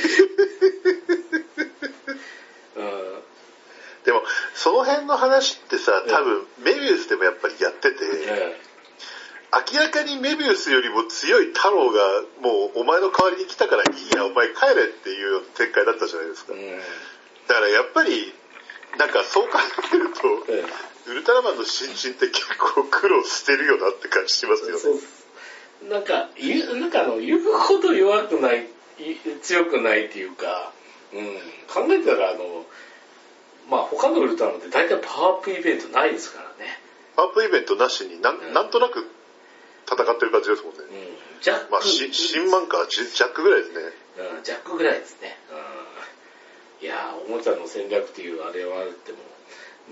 [2.77, 3.23] うん。
[4.05, 4.23] でも、
[4.55, 8.61] その辺の話ってさ、多分、メビウスでもやっぱりやってて、ね
[9.73, 12.01] 明らかにメビウスよりも強い太郎が、
[12.41, 16.53] もうお前の代わりに来たからいいや、お前帰れっていう展開だったじゃないですか。
[16.53, 16.61] うん。
[17.49, 18.33] だからやっぱり、
[18.99, 19.59] なんかそう考
[19.95, 20.65] えると、え
[21.11, 25.01] ウルトラマンの新人って結構苦労してるよなって感じしますよね。
[25.91, 28.67] なんか、言う、なんかあの、言うほど弱くない、
[28.99, 30.73] い強くないっていうか、
[31.13, 31.25] うん、
[31.67, 32.65] 考えたらあの、
[33.69, 36.79] まあ他のウルトラマンって大体パワーアップイベントないですからね。
[37.17, 39.07] パワーアップイベントなしになん、うんなんとなく
[39.91, 40.81] 戦ってる感じですもんね。
[40.81, 41.43] うん。
[41.43, 43.81] ジャック、まあ、し新マンか、ジジャックぐらいですね。
[44.37, 45.39] うん、ジャックぐらいですね。
[45.51, 46.87] うん。
[46.87, 49.19] いやー、おもちゃの戦略っていうあれはあっても、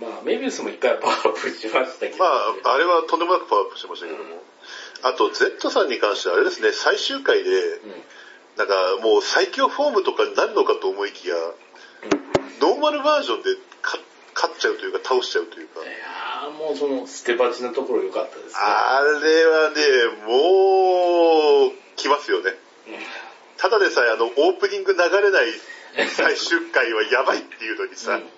[0.01, 4.43] まあ、メビウスも一回パワーアップしましたけど、まあ、あれはとんでもなくパワーアップしてましたけども。
[5.03, 8.03] あと、Z さんに関してはあれですね、最終回で、うん。
[8.57, 11.37] なんかもう最強フォームとかになるのかと思いきや、
[12.61, 13.51] ノーマルバージョンで
[13.83, 14.03] 勝
[14.35, 15.87] 勝っちゃうというか倒しちゃうというかい。
[15.87, 18.55] やー、もうその、捨て鉢のところ良かったですね。
[18.59, 19.77] あれはね、
[20.27, 22.55] もう、来ますよね。
[22.87, 22.95] うん
[23.59, 25.47] ただでさえあの、オープニング流れない
[26.15, 28.29] 最終回はやばいっていうのにさ、うんうん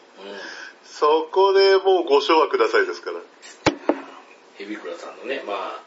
[1.01, 3.21] そこでもうご唱和くださいですから。
[4.59, 5.83] ヘビクラさんのね、まあ、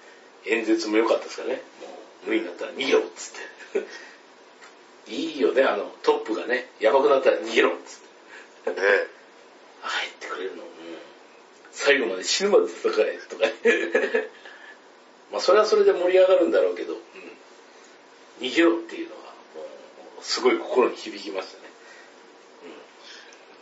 [0.48, 1.62] 演説も良かったですからね。
[1.82, 1.88] も
[2.26, 3.34] う、無理になったら逃げろっつっ
[5.06, 5.14] て。
[5.14, 8.82] いいよね、あの、トップがね、やばくなったら逃げろっつって。
[8.82, 8.88] ね
[9.82, 10.64] 入ってくれるの。
[10.64, 10.70] うん。
[11.72, 14.30] 最後まで死ぬまで戦え、とかね。
[15.32, 17.02] まあ、それはそれで盛り上がるんだろうけど、うん。
[18.48, 19.62] 逃げろっていうのは、も
[20.22, 21.73] う、すごい心に響きましたね。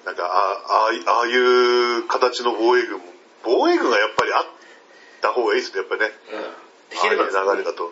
[0.06, 3.06] なんか、あああいああいう形の防衛軍も、
[3.43, 4.45] 防衛軍がやっぱりあっ
[5.22, 6.12] た方がいいですね、やっぱりね。
[6.34, 6.41] うん。
[6.41, 7.91] でああいう流れだと。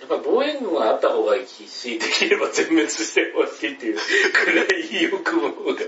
[0.00, 5.52] やっぱ防衛軍があった方がいいし、できれば全滅してほしいっていうくらい欲望が。
[5.54, 5.86] 全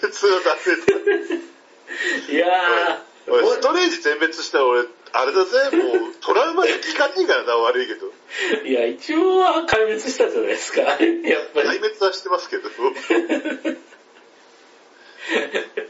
[0.00, 2.32] 滅はダメだ。
[2.32, 8.10] いやー、俺、ストレージ全滅したら俺、あれだぜ、もう、トラウマで効かねえからな、悪いけど。
[8.64, 10.80] いや、一応は壊滅したじゃないですか。
[10.80, 11.68] やっぱり。
[11.68, 12.70] 壊滅はしてますけど。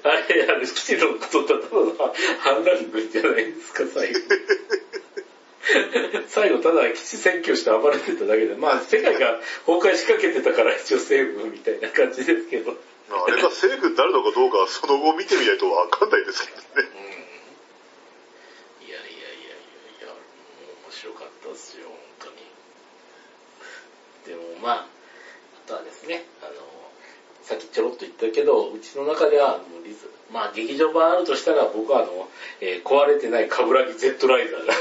[0.05, 4.21] あれ、あの、基地のことだただの反乱軍じゃないですか、最後。
[6.29, 12.77] 最後、ただ基地占拠して暴れてただけで、まあ、世界が崩壊しかけてたから一応セーフみたいな感じですけど。
[13.11, 16.65] あれが政府になるのかどうかはその後見てみないとわかんないですけどね。
[18.81, 19.13] いやいやいや
[20.01, 20.15] いや。
[20.91, 21.89] 白かったですよ、
[22.21, 22.31] 本
[24.25, 24.41] 当に。
[24.41, 24.89] でもまあ、あ
[25.69, 26.72] とはですね、あの、
[27.43, 32.29] さっきちょろっと言ったけど、うちの中ではもうリズ、まあ劇場版あるとしたら僕はあの、
[32.61, 34.73] えー壊れてないカブラギ Z ライダーが、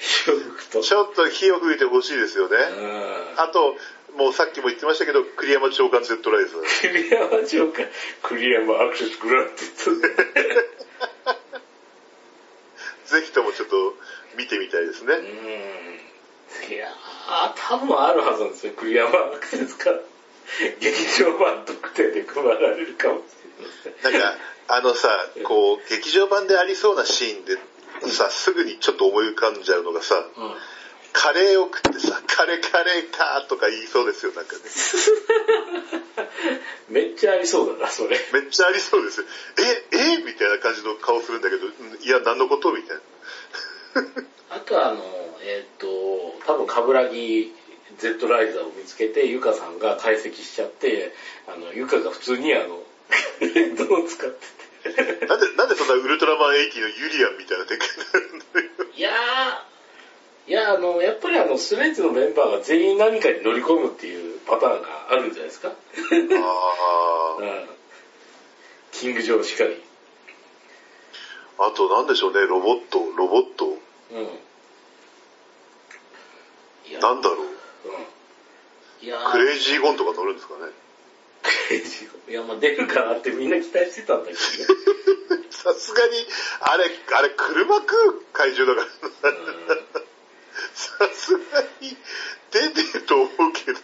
[0.00, 0.80] 火を吹くと。
[0.82, 2.56] ちょっと火を吹いてほしいですよね。
[2.56, 2.86] う
[3.38, 3.76] んあと、
[4.16, 6.56] もうさっきも言ってましたけど、栗山長官 Z ライズ。
[6.82, 7.82] 栗山城か、
[8.22, 9.92] 栗山アクセスグランテッド。
[13.06, 13.94] ぜひともちょっと
[14.36, 15.14] 見てみたいですね。
[15.14, 16.11] うん。
[16.72, 19.98] いやー、多分あるはずなんですよ、栗山アクセスから。
[20.80, 23.22] 劇場版特典で配られるかもし
[23.58, 24.12] れません。
[24.12, 24.34] なんか、
[24.68, 25.08] あのさ、
[25.44, 27.58] こう、劇場版でありそうなシーンで、
[28.10, 30.54] さ、すぐにちょっと思い浮かんじゃうのがさ、うん。
[31.12, 34.62] カレーを食ってさ、カレーカレーかーとか言いそうですよ、なんかね。
[36.88, 38.18] めっちゃありそうだな、それ。
[38.32, 39.26] めっちゃありそうですよ。
[39.58, 40.22] え、え？
[40.24, 42.72] みたいな感じの顔するんだけど、うんいや、何のこと？
[42.72, 43.02] みたいな。
[44.50, 45.86] あとはあの、えっ、と、
[46.46, 47.52] 多分、カブラギ
[47.98, 51.12] Z ライザーを見つけて、ユカさんが解析しちゃって、
[51.46, 52.82] あの、ユカが普通にあの、
[53.40, 55.26] レッドを使ってて。
[55.26, 58.90] なんで、なんでそんなウルトラマン80のユリアンみたいな展開になるんだよ。
[58.94, 65.68] いやー、いや、あの、やっぱりあの、スレッズのメンバーが全員何かに乗り込むっていうパターンがあるんじゃないですか。
[65.68, 67.68] あ うん。
[68.90, 69.80] キング・ジョーしかり。
[71.58, 71.66] あ。
[71.68, 73.78] あと、なんでしょうね、ロボット、ロボット。
[74.10, 74.38] うん。
[77.02, 77.38] なんだろう。
[77.42, 79.06] うん。
[79.06, 80.70] いやークレイジーゴンとか乗るんですかね。
[81.42, 85.42] クレイジーいや、まあ出るかなってみんな期待してたんだけどね。
[85.50, 86.26] さすがに、
[86.60, 86.84] あれ、
[87.14, 88.88] あれ、車食う怪獣だか
[89.22, 89.30] ら。
[89.30, 90.02] うん
[90.74, 91.96] さすがに、
[92.50, 93.78] 出てると思うけど。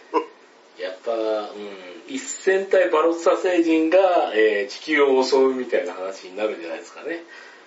[0.77, 7.23] やっぱ、うん、一戦隊バロッサ星人が、えー地球を襲うみたいな話になるんじゃないですかね。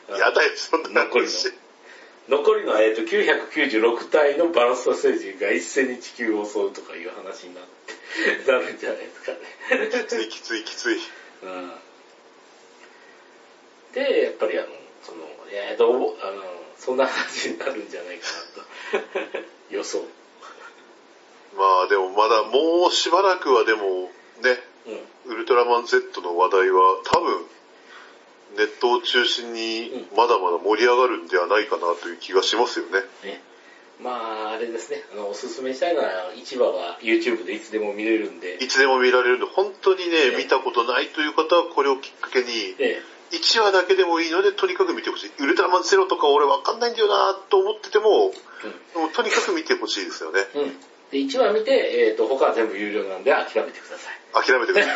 [0.09, 1.53] やだよ、そんな残りの話。
[2.29, 7.65] 残りの、えー、と996体のバロッサ星人が一斉に地球を襲うとかいう話になっ
[8.45, 9.39] て、 なるんじゃないですかね。
[9.91, 10.99] きついきついきつい。
[11.43, 11.73] うん
[13.93, 14.69] で、やっぱりあの、
[15.03, 15.19] その、
[15.51, 16.43] えーと、おあの、
[16.79, 18.27] そんな話になるんじゃないか
[18.97, 19.45] なと。
[19.71, 20.03] 予想。
[21.57, 24.11] まあでもまだもうしばらくはでも
[24.41, 24.59] ね、
[25.27, 25.33] うん。
[25.33, 27.47] ウルトラマン Z の話題は多分
[28.57, 33.01] ネットを中心にまだまだ盛り上がるんではないかなという気がしますよね。
[33.25, 33.43] ね。
[34.01, 35.05] まあ、あれですね。
[35.13, 38.57] あの、おすすめしたいのは、市場は YouTube でいつでも見れるんで。
[38.63, 43.01] いつでも見られるんで、本当にね、ね見たことないという方はこれをきっかけに、で、
[43.31, 45.31] 1話だけでもいいのでとにかく見てほしい。
[45.39, 48.33] ウルトラマンゼロとか俺わかんないんだよなと思ってても、
[48.95, 50.41] もうとにかく見てほしいですよね。
[50.55, 50.77] うん。
[51.13, 51.29] うん。
[51.29, 54.45] で、1話見て、えっ、と、他は全部有料なんで諦めてください。
[54.45, 54.93] 諦めてくださ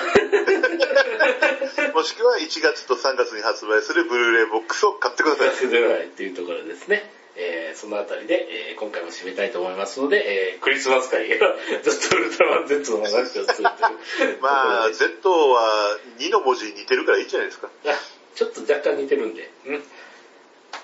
[1.88, 1.92] い。
[1.92, 5.50] もしくは1月と3月に発売するブルーレイボックスを買ってください。
[5.54, 7.10] せづらいっていうところですね。
[7.38, 14.38] えー、そのあたりで、えー今回も締めたいと思いますので、えー、クリスマス会 がずっとウルトラマン Z の話をするという。
[14.40, 17.68] まあ、Z は2の文字に似てるからいいんじゃないですか。
[17.86, 17.98] あ
[18.34, 19.50] ちょっと若干似てるんで。
[19.66, 19.82] うん。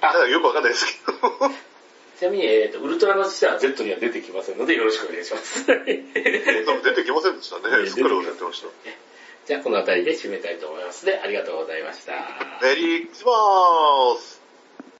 [0.01, 1.53] だからよくわかんないですけど。
[2.23, 5.67] ちなみに、えーと、ウルトラの父は Z には出てきませんので、よろしくお願いします。
[5.67, 7.83] 出てきませんでしたね。
[7.83, 8.69] ねすっかり忘れてました。
[9.45, 12.13] じゃあ、このあたりで締めたいと思いますので、ありがとうございました。
[12.63, 13.33] メリークリスマ
[14.21, 14.42] ス